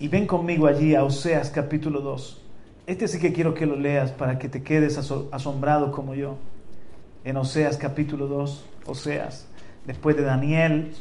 [0.00, 2.42] Y ven conmigo allí a Oseas capítulo 2.
[2.88, 6.36] Este sí que quiero que lo leas para que te quedes asombrado como yo.
[7.22, 9.46] En Oseas capítulo 2, Oseas,
[9.86, 10.92] después de Daniel,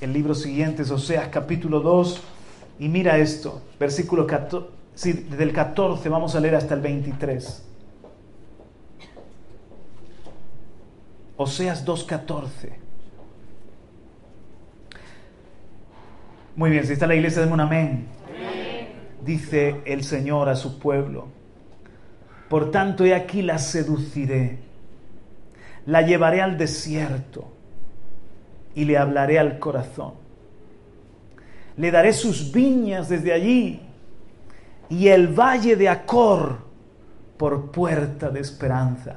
[0.00, 2.22] el libro siguiente es Oseas capítulo 2,
[2.78, 7.62] y mira esto, versículo 14, sí, desde el 14 vamos a leer hasta el 23.
[11.38, 12.70] Oseas 2.14.
[16.56, 18.16] Muy bien, si está la iglesia, denme un amén
[19.26, 21.28] dice el Señor a su pueblo.
[22.48, 24.60] Por tanto, he aquí la seduciré,
[25.84, 27.52] la llevaré al desierto
[28.76, 30.12] y le hablaré al corazón.
[31.76, 33.80] Le daré sus viñas desde allí
[34.88, 36.58] y el valle de Acor
[37.36, 39.16] por puerta de esperanza.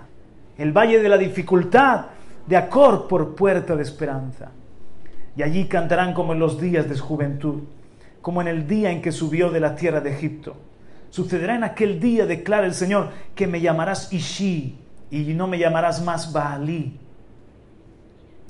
[0.57, 2.07] El valle de la dificultad
[2.47, 4.49] de Acor por puerta de esperanza.
[5.37, 7.61] Y allí cantarán como en los días de su juventud
[8.21, 10.55] como en el día en que subió de la tierra de Egipto,
[11.09, 14.77] Sucederá en aquel día, declara el Señor, que me llamarás Ishi
[15.09, 16.99] y no me llamarás más Baalí.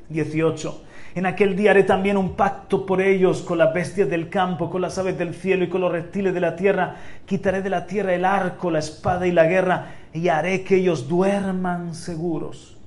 [0.09, 0.81] 18.
[1.19, 4.79] En aquel día haré también un pacto por ellos con las bestias del campo, con
[4.79, 6.95] las aves del cielo y con los reptiles de la tierra.
[7.25, 11.09] Quitaré de la tierra el arco, la espada y la guerra y haré que ellos
[11.09, 12.77] duerman seguros.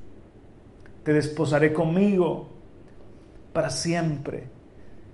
[1.04, 2.48] Te desposaré conmigo
[3.52, 4.44] para siempre.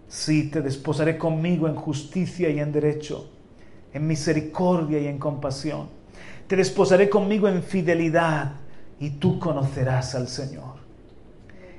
[0.06, 3.32] Sí, te desposaré conmigo en justicia y en derecho
[3.92, 5.88] en misericordia y en compasión.
[6.46, 8.52] Te desposaré conmigo en fidelidad
[9.00, 10.77] y tú conocerás al Señor.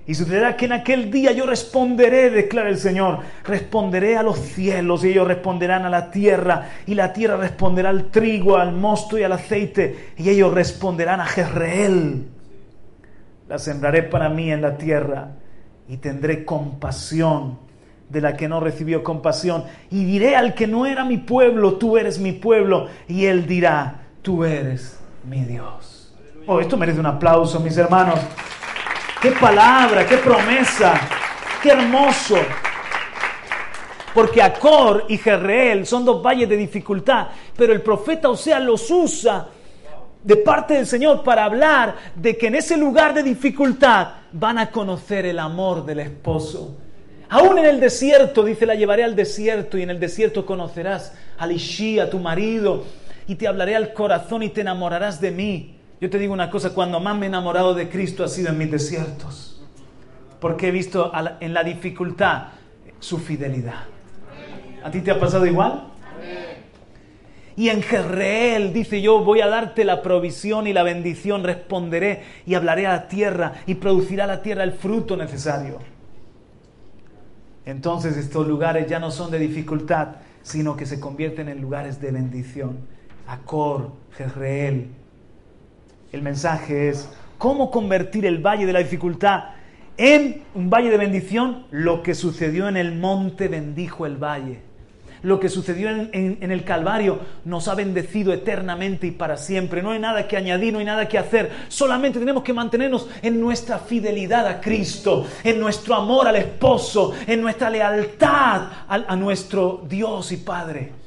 [0.10, 5.05] Y sucederá que en aquel día yo responderé, declara el Señor, responderé a los cielos
[5.05, 9.24] y ellos responderán a la tierra y la tierra responderá al trigo, al mosto y
[9.24, 12.26] al aceite y ellos responderán a Jezreel.
[13.47, 15.30] La sembraré para mí en la tierra
[15.88, 17.60] y tendré compasión
[18.10, 19.66] de la que no recibió compasión.
[19.91, 22.88] Y diré al que no era mi pueblo, tú eres mi pueblo.
[23.07, 24.99] Y él dirá, tú eres
[25.30, 26.16] mi Dios.
[26.47, 28.20] Oh, esto merece un aplauso, mis hermanos.
[29.22, 30.94] Qué palabra, qué promesa,
[31.62, 32.38] qué hermoso.
[34.14, 39.48] Porque Acor y Jerreel son dos valles de dificultad, pero el profeta Osea los usa
[40.24, 44.72] de parte del Señor para hablar de que en ese lugar de dificultad van a
[44.72, 46.76] conocer el amor del esposo
[47.32, 51.52] Aún en el desierto, dice, la llevaré al desierto y en el desierto conocerás al
[51.52, 52.86] Ishi, a tu marido,
[53.28, 55.79] y te hablaré al corazón y te enamorarás de mí.
[56.02, 58.58] Yo te digo una cosa, cuando más me he enamorado de Cristo ha sido en
[58.58, 59.62] mis desiertos,
[60.39, 62.50] porque he visto en la dificultad
[63.00, 63.84] su fidelidad.
[64.84, 65.88] ¿A ti te ha pasado igual?
[67.58, 72.54] Y en Jerreel dice yo voy a darte la provisión y la bendición, responderé y
[72.54, 75.80] hablaré a la tierra y producirá la tierra el fruto necesario
[77.70, 82.12] entonces estos lugares ya no son de dificultad, sino que se convierten en lugares de
[82.12, 82.80] bendición.
[83.28, 84.88] Acor, Jezreel.
[86.12, 89.51] El mensaje es, ¿cómo convertir el valle de la dificultad
[89.97, 91.66] en un valle de bendición?
[91.72, 94.70] Lo que sucedió en el monte bendijo el valle
[95.22, 99.82] lo que sucedió en, el Calvario nos ha bendecido eternamente y para siempre.
[99.82, 101.51] No hay nada que añadir, no hay nada que hacer.
[101.68, 107.41] Solamente tenemos que mantenernos en nuestra fidelidad a Cristo, en nuestro amor al esposo, en
[107.41, 110.99] nuestra lealtad a, nuestro Dios y Padre.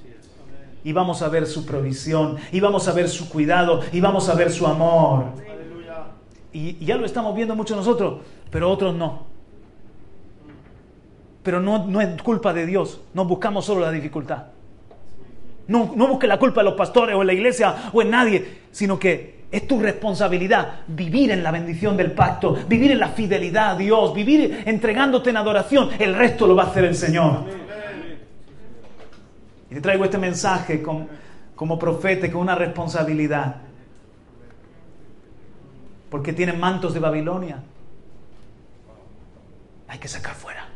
[0.84, 4.34] Y vamos a ver su provisión, y vamos a ver su cuidado, y vamos a
[4.34, 5.26] ver su amor.
[6.52, 8.20] Y, y ya lo estamos viendo muchos nosotros,
[8.50, 9.26] pero otros no.
[11.42, 14.44] Pero no, no es culpa de Dios, no buscamos solo la dificultad.
[15.68, 18.60] No, no busques la culpa de los pastores o en la iglesia o en nadie,
[18.72, 23.72] sino que es tu responsabilidad vivir en la bendición del pacto, vivir en la fidelidad
[23.72, 25.90] a Dios, vivir entregándote en adoración.
[25.98, 27.44] El resto lo va a hacer el Señor.
[29.72, 31.08] Y te traigo este mensaje como,
[31.56, 33.56] como profeta con una responsabilidad.
[36.10, 37.62] Porque tienen mantos de Babilonia.
[39.88, 40.68] Hay que sacar fuera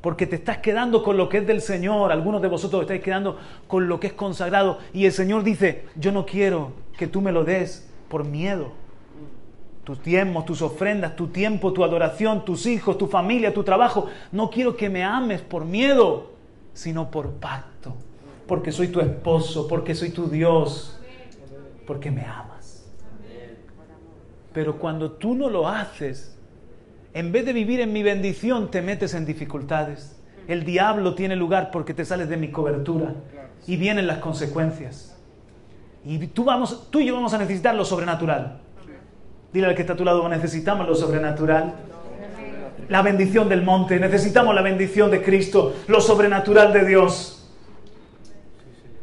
[0.00, 2.10] porque te estás quedando con lo que es del Señor.
[2.10, 3.38] Algunos de vosotros estáis quedando
[3.68, 4.78] con lo que es consagrado.
[4.92, 8.72] Y el Señor dice, yo no quiero que tú me lo des por miedo.
[9.84, 14.08] Tus tiempos, tus ofrendas, tu tiempo, tu adoración, tus hijos, tu familia, tu trabajo.
[14.32, 16.30] No quiero que me ames por miedo,
[16.72, 17.94] sino por pacto.
[18.46, 20.98] Porque soy tu esposo, porque soy tu Dios,
[21.86, 22.84] porque me amas.
[24.52, 26.36] Pero cuando tú no lo haces,
[27.14, 30.16] en vez de vivir en mi bendición, te metes en dificultades.
[30.48, 33.14] El diablo tiene lugar porque te sales de mi cobertura
[33.66, 35.16] y vienen las consecuencias.
[36.04, 38.60] Y tú, vamos, tú y yo vamos a necesitar lo sobrenatural.
[39.52, 41.74] Dile al que está a tu lado, necesitamos lo sobrenatural.
[42.90, 47.48] La bendición del monte, necesitamos la bendición de Cristo, lo sobrenatural de Dios.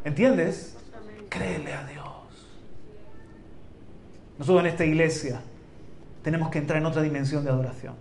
[0.04, 0.76] ¿Entiendes?
[1.30, 2.06] Créele a Dios.
[4.38, 5.40] Nosotros en esta iglesia
[6.22, 7.94] tenemos que entrar en otra dimensión de adoración.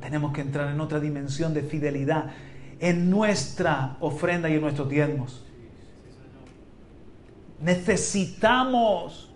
[0.00, 2.30] Tenemos que entrar en otra dimensión de fidelidad
[2.78, 5.44] en nuestra ofrenda y en nuestros diezmos.
[7.60, 9.32] Necesitamos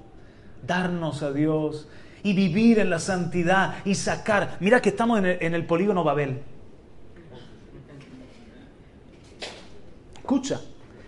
[0.65, 1.89] darnos a Dios
[2.29, 4.57] y vivir en la santidad y sacar.
[4.61, 6.41] Mira que estamos en el, en el polígono Babel.
[10.17, 10.61] Escucha,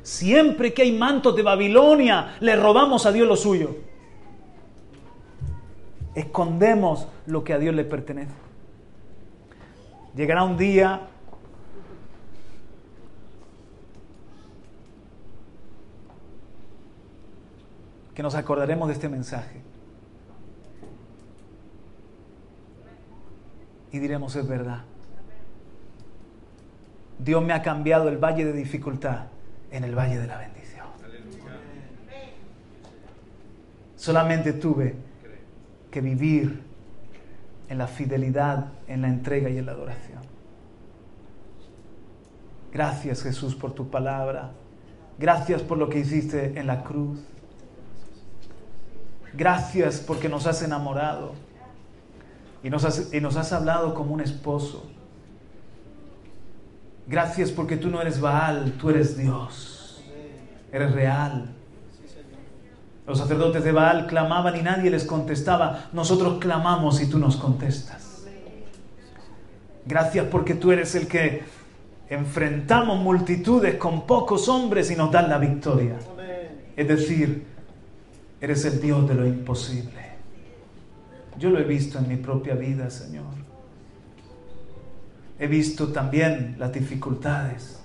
[0.02, 3.90] siempre que hay mantos de Babilonia, le robamos a Dios lo suyo
[6.14, 8.32] escondemos lo que a Dios le pertenece.
[10.14, 11.08] Llegará un día
[18.14, 19.62] que nos acordaremos de este mensaje
[23.92, 24.82] y diremos es verdad.
[27.18, 29.26] Dios me ha cambiado el valle de dificultad
[29.70, 30.86] en el valle de la bendición.
[33.96, 34.94] Solamente tuve
[35.90, 36.62] que vivir
[37.68, 40.20] en la fidelidad, en la entrega y en la adoración.
[42.72, 44.52] Gracias Jesús por tu palabra.
[45.18, 47.20] Gracias por lo que hiciste en la cruz.
[49.34, 51.34] Gracias porque nos has enamorado
[52.62, 54.86] y nos has, y nos has hablado como un esposo.
[57.06, 60.02] Gracias porque tú no eres Baal, tú eres Dios.
[60.72, 61.50] Eres real.
[63.06, 65.88] Los sacerdotes de Baal clamaban y nadie les contestaba.
[65.92, 68.24] Nosotros clamamos y tú nos contestas.
[69.84, 71.42] Gracias porque tú eres el que
[72.08, 75.96] enfrentamos multitudes con pocos hombres y nos dan la victoria.
[76.76, 77.46] Es decir,
[78.40, 80.09] eres el Dios de lo imposible.
[81.40, 83.24] Yo lo he visto en mi propia vida, Señor.
[85.38, 87.80] He visto también las dificultades.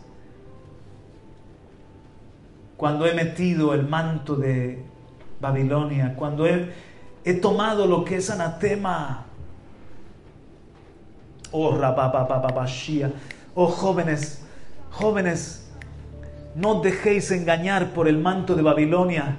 [2.75, 4.83] Cuando he metido el manto de
[5.39, 6.73] Babilonia, cuando he,
[7.41, 9.25] tomado lo que es anatema.
[11.51, 11.79] Oh,
[13.55, 14.45] oh jóvenes,
[14.91, 15.71] jóvenes,
[16.55, 19.37] no dejéis engañar por el manto de Babilonia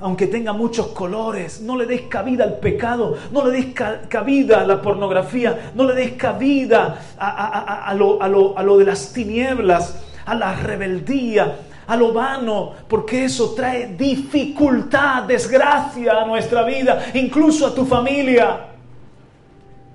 [0.00, 3.74] aunque tenga muchos colores, no le deis cabida al pecado, no le deis
[4.08, 10.02] cabida a la pornografía, no le deis cabida a, lo, a, lo, de las tinieblas,
[10.24, 17.66] a la rebeldía, a lo vano, porque eso trae dificultad, desgracia a nuestra vida, incluso
[17.66, 18.68] a tu familia.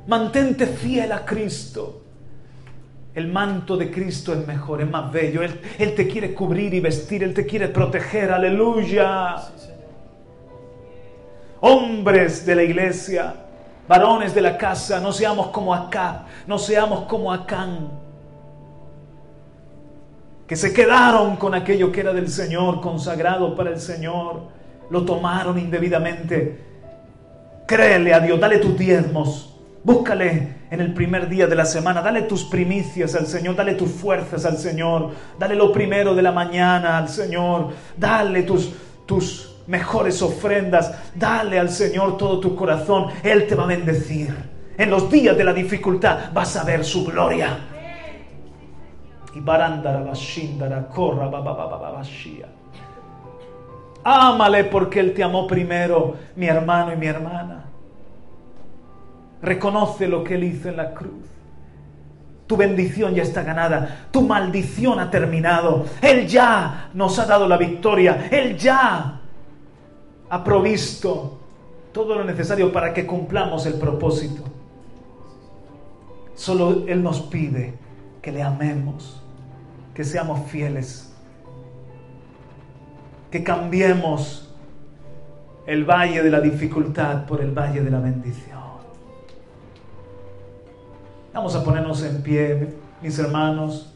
[0.07, 2.01] Mantente fiel a Cristo.
[3.15, 5.41] El manto de Cristo es mejor, es más bello.
[5.41, 8.29] Él te quiere cubrir y vestir, Él te quiere proteger.
[8.29, 9.37] Aleluya.
[11.61, 13.33] Hombres de la iglesia,
[13.87, 18.05] varones de la casa, no seamos como acá, no seamos como Acán
[20.47, 24.43] que se quedaron con aquello que era del Señor, consagrado para el Señor,
[24.89, 26.63] lo tomaron indebidamente.
[27.65, 32.23] Créele a Dios, dale tus diezmos, búscale en el primer día de la semana, dale
[32.23, 36.99] tus primicias al Señor, dale tus fuerzas al Señor, dale lo primero de la mañana
[36.99, 38.71] al Señor, dale tus,
[39.07, 44.35] tus mejores ofrendas, dale al Señor todo tu corazón, Él te va a bendecir.
[44.77, 47.57] En los días de la dificultad vas a ver su gloria
[49.33, 49.41] y
[50.87, 51.29] corra.
[54.03, 57.65] Ámale porque Él te amó primero, mi hermano y mi hermana.
[59.41, 61.25] Reconoce lo que Él hizo en la cruz.
[62.47, 65.85] Tu bendición ya está ganada, tu maldición ha terminado.
[66.01, 69.21] Él ya nos ha dado la victoria, Él ya
[70.29, 71.37] ha provisto
[71.91, 74.43] todo lo necesario para que cumplamos el propósito.
[76.35, 77.73] Solo Él nos pide
[78.21, 79.21] que le amemos
[79.95, 81.09] que seamos fieles,
[83.31, 84.53] que cambiemos
[85.65, 88.59] el valle de la dificultad por el valle de la bendición.
[91.33, 93.93] Vamos a ponernos en pie, mis hermanos,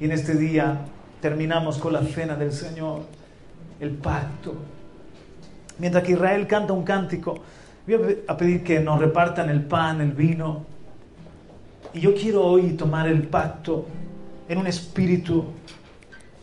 [0.00, 0.86] y en este día
[1.20, 3.02] terminamos con la cena del Señor,
[3.78, 4.54] el pacto.
[5.80, 7.38] Mientras que Israel canta un cántico,
[7.86, 10.66] voy a pedir que nos repartan el pan, el vino.
[11.94, 13.86] Y yo quiero hoy tomar el pacto
[14.46, 15.46] en un espíritu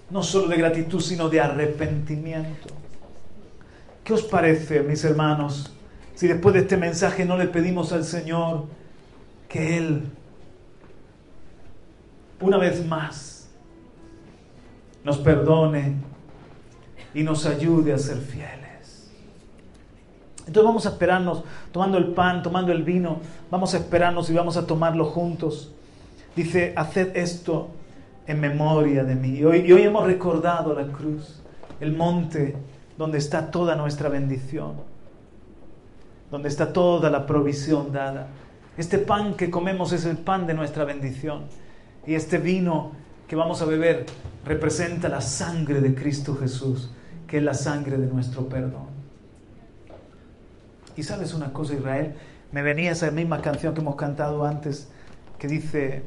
[0.09, 2.69] no solo de gratitud, sino de arrepentimiento.
[4.03, 5.71] ¿Qué os parece, mis hermanos,
[6.15, 8.65] si después de este mensaje no le pedimos al Señor
[9.49, 10.03] que Él,
[12.39, 13.49] una vez más,
[15.03, 15.95] nos perdone
[17.13, 18.66] y nos ayude a ser fieles?
[20.47, 21.43] Entonces vamos a esperarnos,
[21.73, 23.19] tomando el pan, tomando el vino,
[23.51, 25.73] vamos a esperarnos y vamos a tomarlo juntos.
[26.35, 27.69] Dice, haced esto
[28.25, 29.39] en memoria de mí.
[29.39, 31.41] Y hoy, hoy hemos recordado la cruz,
[31.81, 32.55] el monte
[32.97, 34.75] donde está toda nuestra bendición,
[36.31, 38.27] donde está toda la provisión dada.
[38.77, 41.43] Este pan que comemos es el pan de nuestra bendición.
[42.05, 42.91] Y este vino
[43.27, 44.05] que vamos a beber
[44.45, 46.89] representa la sangre de Cristo Jesús,
[47.27, 48.96] que es la sangre de nuestro perdón.
[50.97, 52.15] Y sabes una cosa, Israel,
[52.51, 54.89] me venía esa misma canción que hemos cantado antes,
[55.37, 56.01] que dice,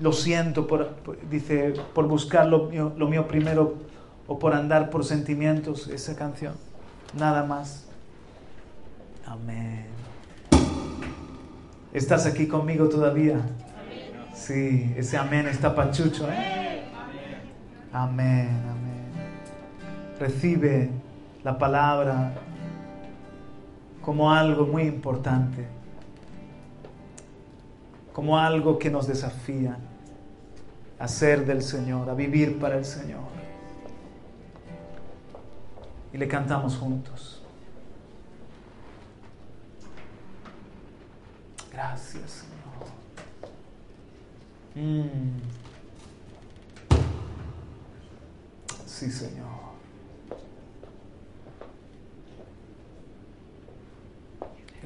[0.00, 0.96] lo siento, por,
[1.30, 3.76] dice, por buscar lo mío, primero
[4.26, 6.54] o por andar por sentimientos, esa canción.
[7.16, 7.86] Nada más.
[9.24, 9.86] Amén.
[11.92, 13.40] ¿Estás aquí conmigo todavía?
[14.34, 16.82] Sí, ese amén está pachucho, ¿eh?
[17.92, 20.18] Amén, amén.
[20.18, 20.90] Recibe
[21.44, 22.32] la palabra
[24.02, 25.66] como algo muy importante,
[28.12, 29.76] como algo que nos desafía
[30.98, 33.20] a ser del Señor, a vivir para el Señor.
[36.12, 37.42] Y le cantamos juntos.
[41.72, 42.60] Gracias, Señor.
[44.74, 45.40] Mm.
[48.84, 49.59] Sí, Señor.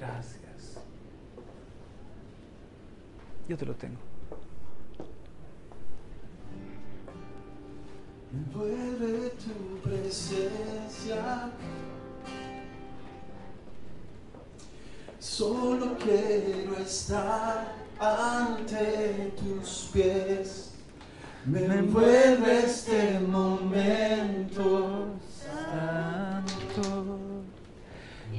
[0.06, 0.84] Gracias.
[3.48, 3.98] Yo te lo tengo.
[8.32, 11.50] Envuelve tu presencia.
[15.18, 20.74] Solo quiero estar ante tus pies.
[21.46, 27.04] Me envuelve este momento santo.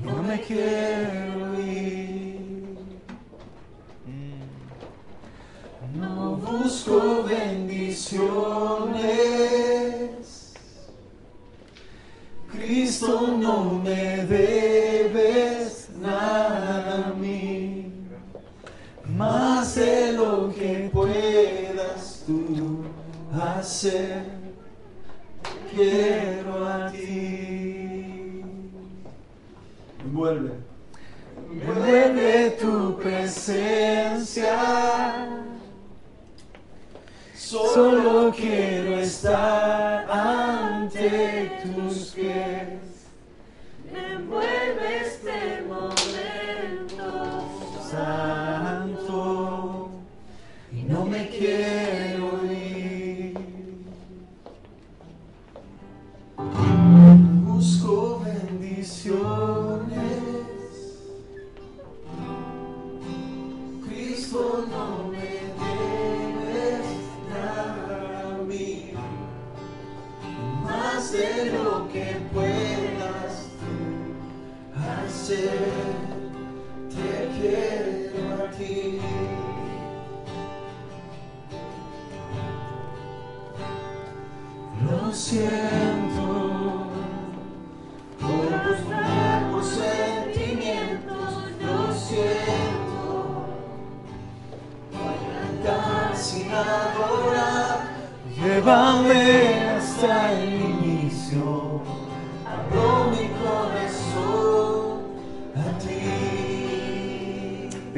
[0.04, 2.78] No me quiero ir.
[5.96, 6.38] No
[6.86, 8.22] busco bendiciones.
[12.52, 17.92] Cristo no me debes nada a mí.
[19.06, 22.84] Más de lo que puedas tú
[23.34, 24.24] hacer.
[25.74, 28.42] Quiero a ti.
[30.04, 30.52] Envuelve.
[31.52, 34.56] Envuelve tu presencia.
[37.56, 39.65] Solo quiero estar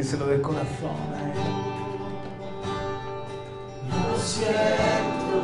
[0.07, 0.13] ti.
[0.13, 0.95] Díselo de corazón.
[1.13, 1.37] a Él.
[3.89, 5.39] Lo siento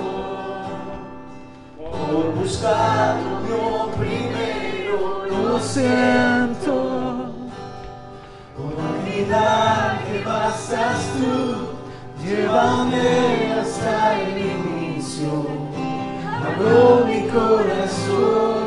[1.78, 3.18] por buscar
[3.50, 5.26] lo primero.
[5.28, 6.74] Lo siento
[8.56, 11.74] por olvidar que bastas tú.
[12.24, 15.46] Llévame hasta el inicio.
[16.26, 18.63] Abro mi corazón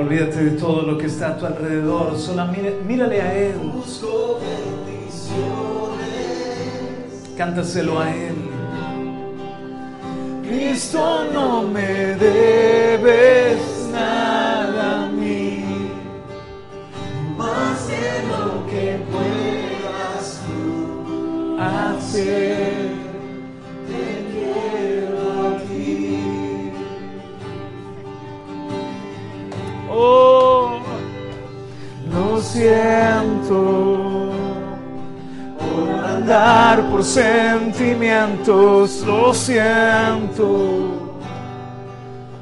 [0.00, 2.16] Olvídate de todo lo que está a tu alrededor.
[2.18, 2.46] Solo
[2.86, 3.54] mírale a Él.
[3.58, 5.36] Busco bendiciones.
[7.36, 8.34] Cántaselo a Él.
[10.42, 13.60] Cristo no me debes
[13.92, 15.64] nada a mí,
[17.36, 22.69] más de lo que puedas tú hacer.
[32.60, 34.28] Siento
[35.58, 41.08] por andar por sentimientos, lo siento.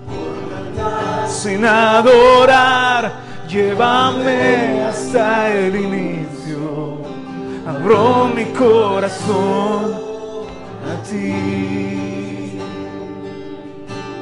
[0.07, 3.13] Por sin adorar,
[3.49, 6.99] llévame hasta el inicio.
[7.67, 9.93] Abro mi corazón
[10.91, 12.59] a ti.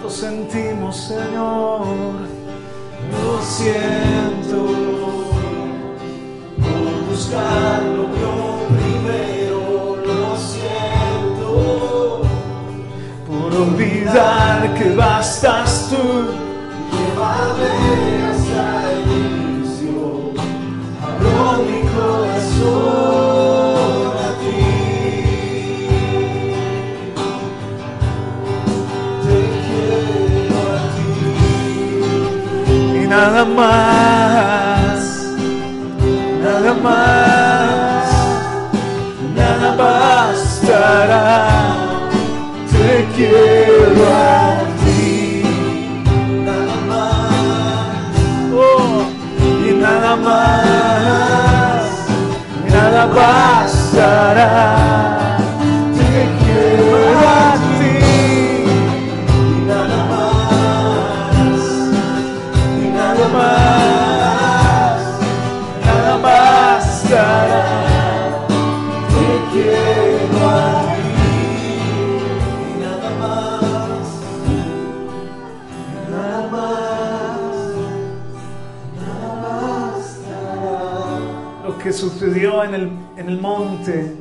[0.02, 1.86] Lo sentimos, Señor.
[3.12, 4.95] Lo siento
[7.26, 8.34] buscarlo yo
[8.68, 12.22] primero, lo siento,
[13.26, 16.04] por olvidar que bastas tú,
[16.92, 17.72] llévame
[18.30, 19.96] hasta el inicio,
[21.02, 22.96] abro mi corazón
[24.16, 24.62] a ti,
[29.24, 31.10] te quiero a ti.
[33.02, 34.25] Y nada más
[36.86, 38.10] nada más,
[39.34, 41.48] nada bastará.
[42.70, 45.42] Te quiero a ti,
[46.44, 48.14] nada más,
[48.54, 49.04] oh,
[49.66, 51.82] y nada más,
[52.70, 54.85] nada bastará.
[81.96, 84.12] Sucedió en el, en el monte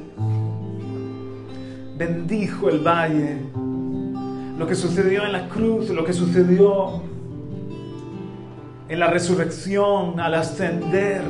[1.98, 3.38] bendijo el valle.
[4.58, 7.02] Lo que sucedió en la cruz, lo que sucedió
[8.88, 11.22] en la resurrección, al ascender,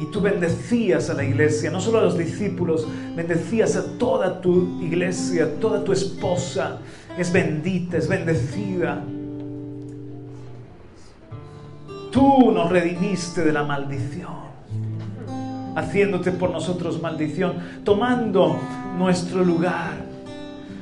[0.00, 4.80] y tú bendecías a la iglesia, no solo a los discípulos, bendecías a toda tu
[4.80, 6.78] iglesia, toda tu esposa
[7.18, 9.04] es bendita, es bendecida.
[12.10, 14.51] Tú nos redimiste de la maldición,
[15.74, 17.54] haciéndote por nosotros maldición,
[17.84, 18.58] tomando
[18.98, 20.12] nuestro lugar.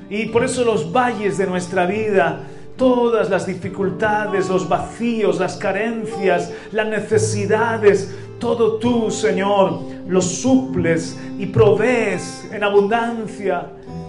[0.09, 2.41] Y por eso los valles de nuestra vida
[2.81, 11.45] todas las dificultades, los vacíos, las carencias, las necesidades, todo tú, Señor, lo suples y
[11.45, 13.67] provees en abundancia,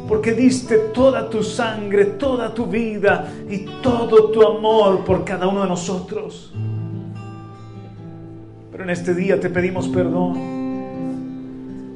[0.07, 5.63] porque diste toda tu sangre, toda tu vida y todo tu amor por cada uno
[5.63, 6.53] de nosotros.
[8.71, 10.60] Pero en este día te pedimos perdón.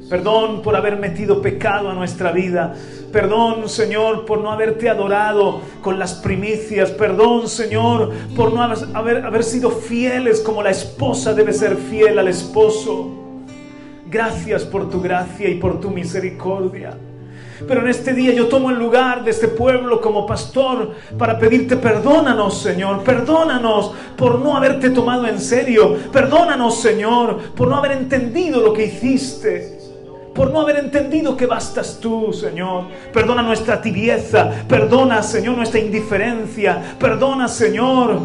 [0.08, 2.74] Perdón por haber metido pecado a nuestra vida.
[3.12, 6.92] Perdón, Señor, por no haberte adorado con las primicias.
[6.92, 13.10] Perdón, Señor, por no haber, sido fieles como la esposa debe ser fiel al esposo.
[14.08, 16.96] Gracias por tu gracia y por tu misericordia.
[17.66, 21.76] Pero en este día yo tomo el lugar de este pueblo como pastor para pedirte
[21.76, 23.02] perdónanos, Señor.
[23.02, 25.96] Perdónanos por no haberte tomado en serio.
[26.12, 29.75] Perdónanos, Señor, por no haber entendido lo que hiciste
[30.36, 32.88] por no haber entendido que bastas tú, Señor.
[33.12, 38.20] Perdona nuestra tibieza, perdona, Señor, nuestra indiferencia, perdona, Señor.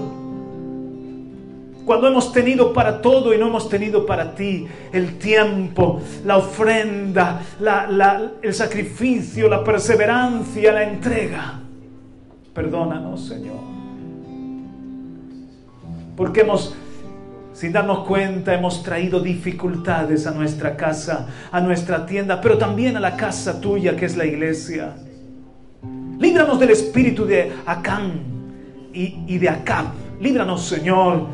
[1.86, 7.42] Cuando hemos tenido para todo y no hemos tenido para ti el tiempo, la ofrenda,
[8.42, 11.60] el sacrificio, la perseverancia, la entrega.
[12.54, 13.56] Perdónanos, Señor.
[16.16, 16.76] Porque hemos
[17.54, 23.00] sin darnos cuenta hemos traído dificultades a nuestra casa, a nuestra tienda, pero también a
[23.00, 24.96] la casa tuya que es la iglesia.
[26.20, 28.22] Líbranos del espíritu de Acán
[28.94, 29.88] y, de Acab.
[30.20, 31.26] Líbranos, Señor,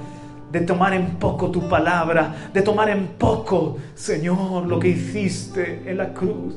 [0.51, 5.97] de tomar en poco tu palabra, de tomar en poco, Señor, lo que hiciste en
[5.97, 6.55] la cruz,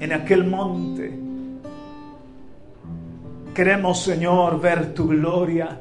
[0.00, 1.18] en aquel monte.
[3.54, 5.78] Queremos, Señor, ver tu gloria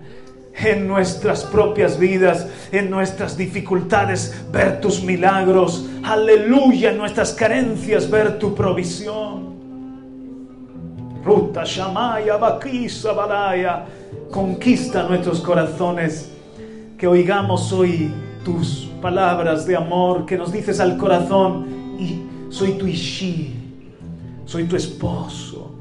[0.63, 5.87] en nuestras propias vidas, en nuestras dificultades, ver tus milagros.
[6.03, 9.49] Aleluya, en nuestras carencias, ver tu provisión.
[11.23, 13.85] Ruta Shamaya, Bakisa, Balaya,
[14.31, 16.31] conquista nuestros corazones.
[16.97, 18.11] Que oigamos hoy
[18.43, 23.53] tus palabras de amor, que nos dices al corazón, y soy tu Ishi,
[24.45, 25.71] soy tu esposo,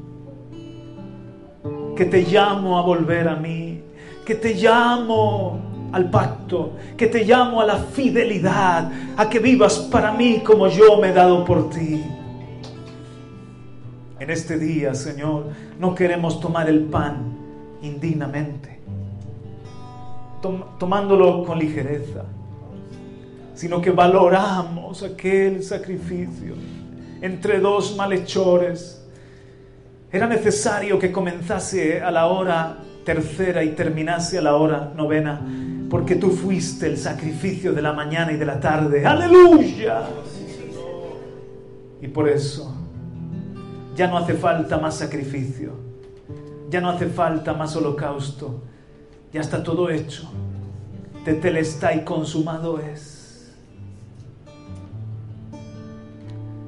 [1.95, 3.68] que te llamo a volver a mí
[4.29, 10.11] que te llamo al pacto, que te llamo a la fidelidad, a que vivas para
[10.11, 12.05] mí como yo me he dado por ti.
[14.19, 15.47] En este día, Señor,
[15.79, 17.39] no queremos tomar el pan
[17.81, 18.79] indignamente,
[20.77, 22.25] tomándolo con ligereza,
[23.55, 26.53] sino que valoramos aquel sacrificio
[27.19, 29.03] entre dos malhechores.
[30.11, 35.41] Era necesario que comenzase a la hora tercera y terminase a la hora novena,
[35.89, 39.03] porque tú fuiste el sacrificio de la mañana y de la tarde.
[39.03, 40.03] Aleluya.
[41.99, 42.71] Y por eso
[43.95, 45.71] ya no hace falta más sacrificio,
[46.69, 48.61] ya no hace falta más holocausto,
[49.33, 50.31] ya está todo hecho.
[51.25, 53.55] está y consumado es.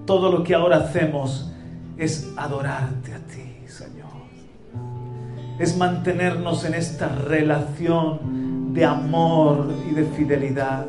[0.08, 1.52] Todo lo que ahora hacemos
[1.98, 3.52] es adorarte a ti
[5.60, 10.86] es mantenernos en esta relación de amor y de fidelidad.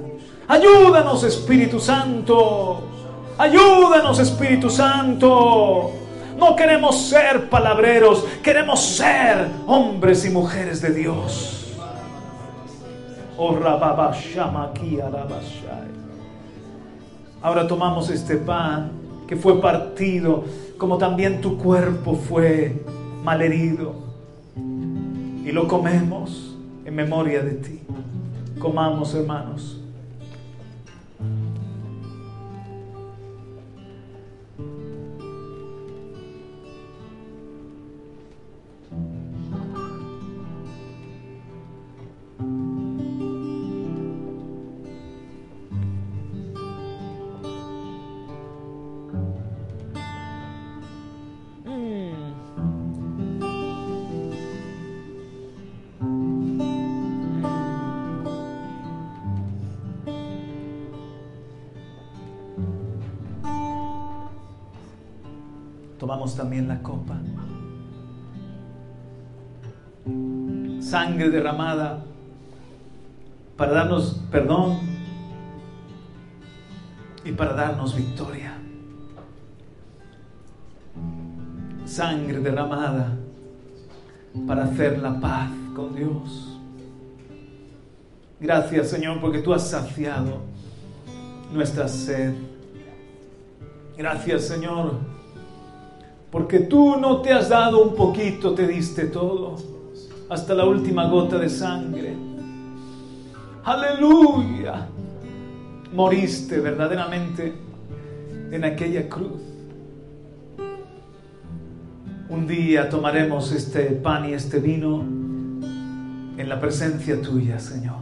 [0.48, 2.82] Ayúdanos Espíritu Santo,
[3.38, 5.92] ayúdanos Espíritu Santo.
[6.38, 11.74] No queremos ser palabreros, queremos ser hombres y mujeres de Dios.
[13.38, 13.58] Oh.
[17.42, 18.92] Ahora tomamos este pan
[19.26, 20.44] que fue partido,
[20.78, 22.84] como también tu cuerpo fue
[23.24, 24.11] malherido,
[25.44, 27.80] y lo comemos en memoria de ti.
[28.58, 29.81] Comamos, hermanos.
[66.42, 67.20] También la copa.
[70.80, 72.02] Sangre derramada
[73.56, 74.80] para darnos perdón
[77.24, 78.58] y para darnos victoria.
[81.84, 83.16] Sangre derramada
[84.44, 86.58] para hacer la paz con Dios.
[88.40, 90.40] Gracias Señor porque tú has saciado
[91.52, 92.34] nuestra sed.
[93.96, 95.11] Gracias Señor
[96.32, 99.56] porque tú no te has dado un poquito, te diste todo,
[100.30, 102.16] hasta la última gota de sangre.
[103.62, 104.88] Aleluya.
[105.92, 107.52] Moriste verdaderamente
[108.50, 109.42] en aquella cruz.
[112.30, 117.96] Un día tomaremos este pan y este vino en la presencia tuya, Señor.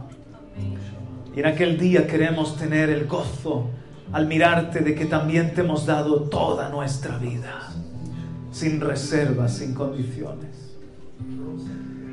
[1.35, 3.67] Y en aquel día queremos tener el gozo
[4.13, 7.71] al mirarte de que también te hemos dado toda nuestra vida,
[8.51, 10.75] sin reservas, sin condiciones.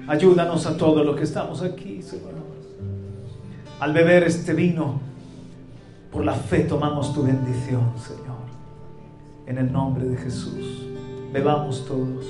[0.06, 2.38] Ayúdanos a todos los que estamos aquí, Señor.
[3.80, 5.00] Al beber este vino,
[6.10, 8.38] por la fe tomamos tu bendición, Señor.
[9.46, 10.86] En el nombre de Jesús.
[11.32, 12.24] Bebamos todos.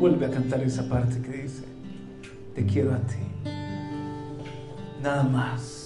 [0.00, 1.62] Vuelve a cantar esa parte que dice,
[2.54, 3.18] te quiero a ti.
[5.02, 5.79] Nada más.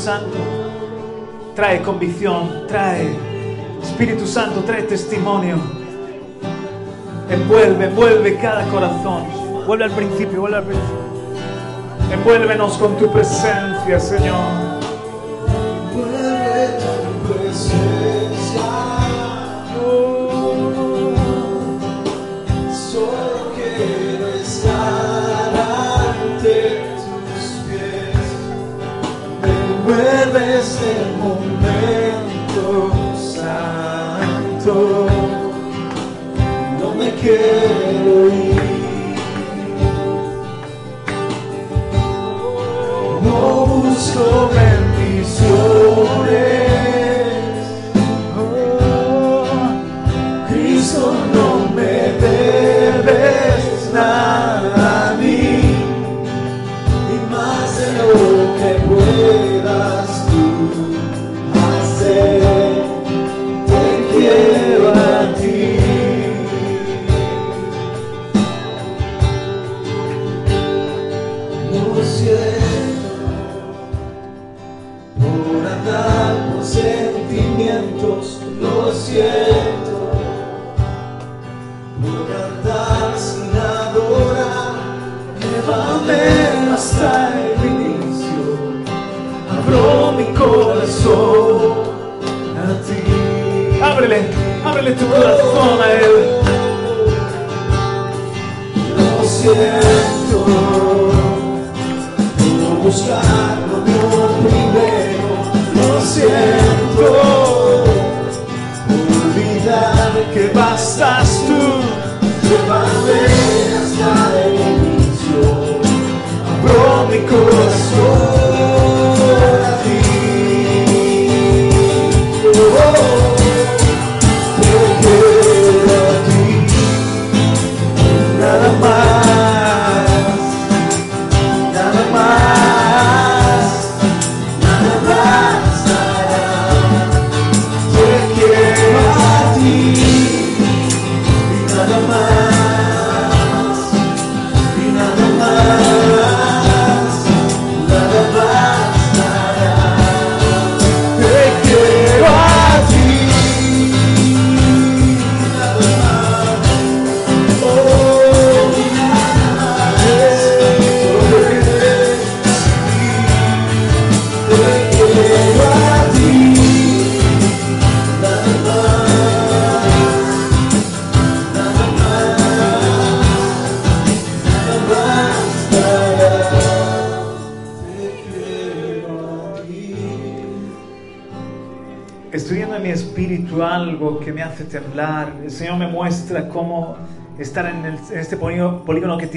[0.00, 0.38] Santo.
[1.54, 3.14] Trae convicción, trae
[3.82, 5.56] Espíritu Santo, trae testimonio.
[7.28, 9.24] Envuelve, envuelve cada corazón.
[9.66, 11.00] Vuelve al principio, vuelve al principio.
[12.12, 14.69] Envuélvenos con tu presencia, Señor.
[30.30, 34.74] Envuelve este momento santo.
[36.80, 38.60] No me quiero ir.
[43.22, 44.24] No busco
[44.54, 45.50] bendiciones.
[48.36, 49.44] Oh,
[50.48, 51.02] Cristo
[51.34, 52.59] no me debes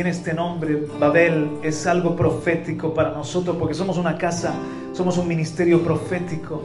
[0.04, 4.54] tiene este nombre, Babel, es algo profético para nosotros porque somos una casa,
[4.92, 6.62] somos un ministerio profético.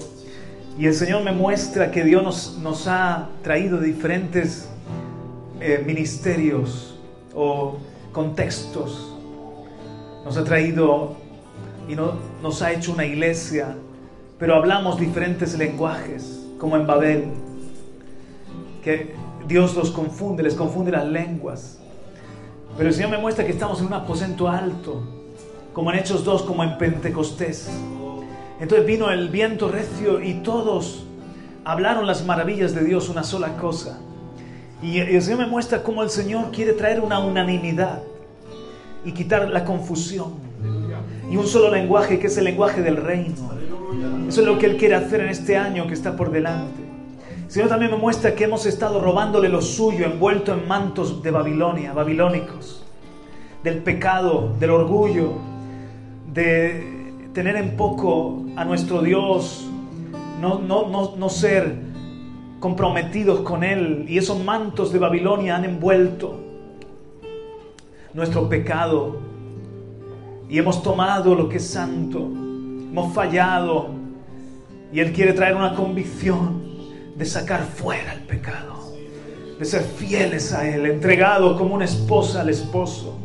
[0.76, 4.68] Y el Señor me muestra que Dios nos, nos ha traído diferentes
[5.60, 6.98] eh, ministerios
[7.32, 7.76] o
[8.10, 9.14] contextos.
[10.24, 11.14] Nos ha traído
[11.88, 13.76] y no- nos ha hecho una iglesia,
[14.40, 17.26] pero hablamos diferentes lenguajes, como en Babel,
[18.82, 19.14] que
[19.46, 21.78] Dios los confunde, les confunde las lenguas.
[22.78, 25.02] Pero el Señor me muestra que estamos en un aposento alto,
[25.72, 27.68] como en Hechos 2, como en Pentecostés.
[28.60, 31.04] Entonces vino el viento recio y todos
[31.64, 33.98] hablaron las maravillas de Dios, una sola cosa.
[34.80, 38.00] Y el Señor me muestra cómo el Señor quiere traer una unanimidad
[39.04, 40.34] y quitar la confusión.
[41.32, 43.50] Y un solo lenguaje, que es el lenguaje del reino.
[44.28, 46.87] Eso es lo que Él quiere hacer en este año que está por delante.
[47.48, 51.94] Señor también me muestra que hemos estado robándole lo suyo, envuelto en mantos de Babilonia,
[51.94, 52.84] babilónicos,
[53.64, 55.32] del pecado, del orgullo,
[56.30, 59.66] de tener en poco a nuestro Dios,
[60.42, 61.74] no, no, no, no ser
[62.60, 64.04] comprometidos con Él.
[64.06, 66.38] Y esos mantos de Babilonia han envuelto
[68.12, 69.20] nuestro pecado.
[70.50, 73.88] Y hemos tomado lo que es santo, hemos fallado.
[74.92, 76.67] Y Él quiere traer una convicción
[77.18, 78.94] de sacar fuera el pecado,
[79.58, 83.18] de ser fieles a Él, entregados como una esposa al esposo.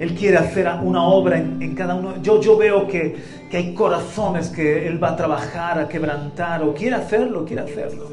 [0.00, 2.20] Él quiere hacer una obra en, cada uno.
[2.20, 3.14] Yo, yo veo que,
[3.48, 8.08] que hay corazones que Él va a trabajar, a quebrantar, o quiere hacerlo, quiere hacerlo.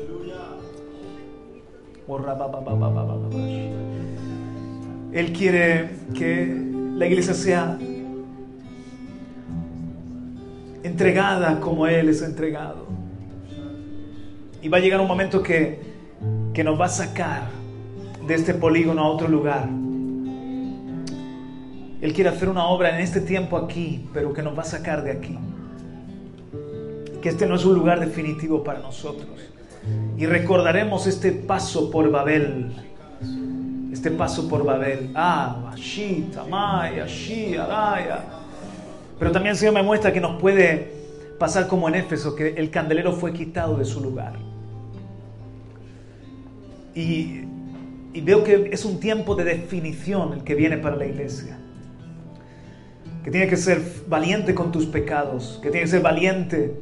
[5.12, 6.56] Él quiere que
[6.96, 7.80] la iglesia sea
[10.84, 12.81] entregada como Él es entregado.
[14.62, 15.80] Y va a llegar un momento que,
[16.54, 17.44] que nos va a sacar
[18.28, 19.68] de este polígono a otro lugar.
[22.02, 25.04] Él quiere hacer una obra en este tiempo aquí, pero que nos va a sacar
[25.04, 25.38] de aquí.
[27.22, 29.30] Que este no es un lugar definitivo para nosotros.
[30.18, 32.72] Y recordaremos este paso por Babel.
[33.92, 35.12] Este paso por Babel.
[35.14, 38.24] Ah, Ashi, Tamay, Ashi, Araya.
[39.20, 40.92] Pero también el Señor me muestra que nos puede
[41.38, 44.51] pasar como en Éfeso, que el candelero fue quitado de su lugar.
[46.94, 47.46] Y
[48.24, 51.58] veo que es un tiempo de definición el que viene para la iglesia.
[53.24, 56.76] Que tiene que ser valiente con tus pecados, que tiene que ser valiente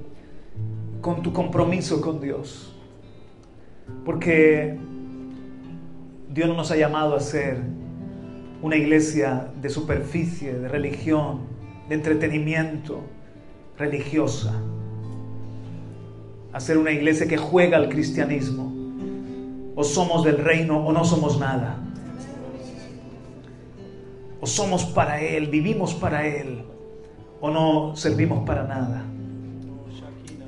[1.02, 2.76] con tu compromiso con Dios.
[4.06, 4.78] Porque
[6.34, 7.58] Dios no nos ha llamado a ser
[8.62, 11.42] una iglesia de superficie, de religión,
[11.88, 13.02] de entretenimiento
[13.78, 14.54] religiosa.
[16.52, 18.79] A ser una iglesia que juega al cristianismo.
[19.80, 21.78] O somos del reino o no somos nada.
[24.42, 26.66] O somos para Él, vivimos para Él,
[27.40, 29.04] o no servimos para nada.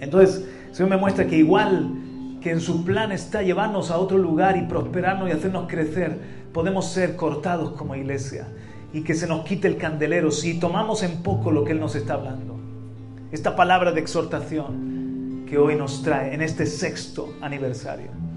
[0.02, 1.92] Entonces, el Señor me muestra que igual
[2.42, 6.20] que en su plan está llevarnos a otro lugar y prosperarnos y hacernos crecer,
[6.52, 8.50] podemos ser cortados como iglesia
[8.92, 11.96] y que se nos quite el candelero si tomamos en poco lo que Él nos
[11.96, 12.58] está hablando.
[13.32, 18.31] Esta palabra de exhortación que hoy nos trae en este sexto aniversario.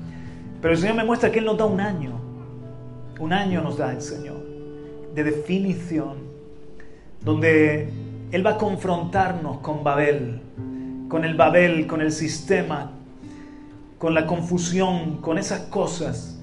[0.65, 2.13] Pero el Señor me muestra que Él nos da un año.
[3.21, 4.43] Un año nos da el Señor
[5.15, 6.15] de definición,
[7.21, 7.91] donde
[8.33, 10.41] Él va a confrontarnos con Babel,
[11.11, 12.93] con el Babel, con el sistema,
[13.99, 16.41] con la confusión, con esas cosas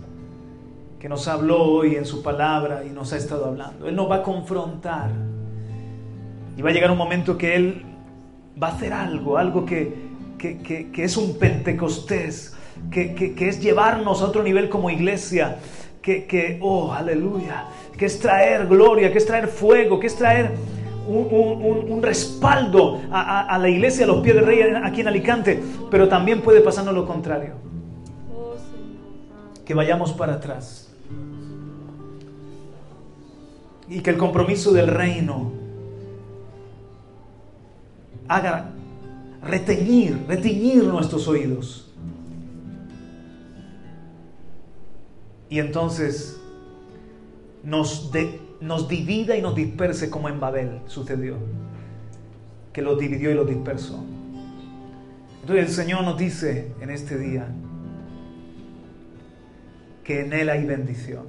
[0.99, 3.87] que nos habló hoy en su palabra y nos ha estado hablando.
[3.87, 5.09] Él nos va a confrontar.
[6.55, 7.85] Y va a llegar un momento que Él
[8.61, 9.95] va a hacer algo, algo que,
[10.37, 12.55] que, que, es un Pentecostés,
[12.89, 15.57] que, es llevarnos a otro nivel como iglesia,
[16.01, 17.65] que, oh, aleluya,
[17.97, 20.51] que es traer gloria, que es traer fuego, que es traer
[21.07, 26.41] un, respaldo a, la iglesia, a los pies del rey aquí en Alicante, pero también
[26.41, 27.53] puede pasarnos lo contrario.
[29.65, 30.91] Que vayamos para atrás.
[33.87, 35.51] Y que el compromiso del reino
[38.27, 38.71] haga
[39.43, 41.90] reteñir, reteñir nuestros oídos.
[45.51, 46.41] Y entonces
[47.61, 48.09] nos,
[48.87, 51.35] divida y nos disperse como en Babel sucedió,
[52.71, 54.01] que lo dividió y lo dispersó.
[55.41, 57.49] Entonces el Señor nos dice en este día
[60.05, 61.25] que en Él hay bendición.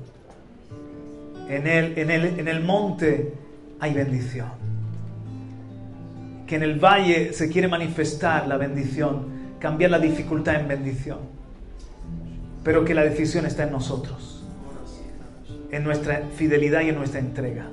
[1.48, 3.34] En, en el monte
[3.80, 4.52] hay bendición.
[6.46, 9.26] Que en el valle se quiere manifestar la bendición,
[9.58, 11.41] cambiar la dificultad en bendición.
[12.62, 14.32] Pero que la decisión está en nosotros
[15.72, 17.64] en nuestra fidelidad y en nuestra entrega.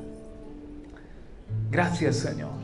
[1.70, 2.58] Gracias Señor.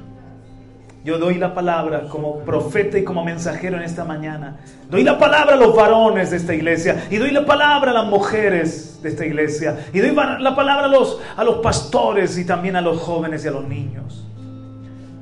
[1.04, 4.58] Yo doy la palabra como profeta y como mensajero en esta mañana.
[4.90, 7.06] Doy la palabra a los varones de esta iglesia.
[7.12, 9.86] Y doy la palabra a las mujeres de esta iglesia.
[9.94, 13.48] Y doy la palabra a los, a los pastores y también a los jóvenes y
[13.50, 14.26] a los niños.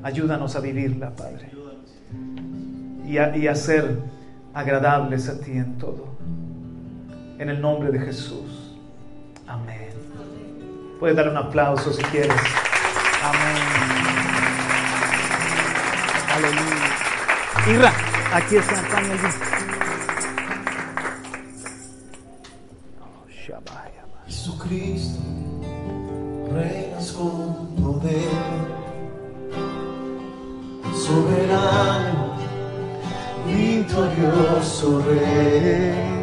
[0.03, 1.51] Ayúdanos a vivirla, Padre.
[3.05, 3.97] Y a, y a ser
[4.53, 6.12] agradables a ti en todo.
[7.39, 8.75] En el nombre de Jesús.
[9.47, 9.89] Amén.
[10.99, 12.31] Puedes dar un aplauso si quieres.
[13.23, 13.57] Amén.
[16.35, 16.83] Aleluya.
[17.67, 17.93] Irra,
[18.33, 19.19] aquí está Daniel.
[24.25, 25.19] Jesucristo,
[26.51, 28.29] reinas con poder,
[30.93, 32.35] soberano,
[33.45, 36.22] victorioso rey,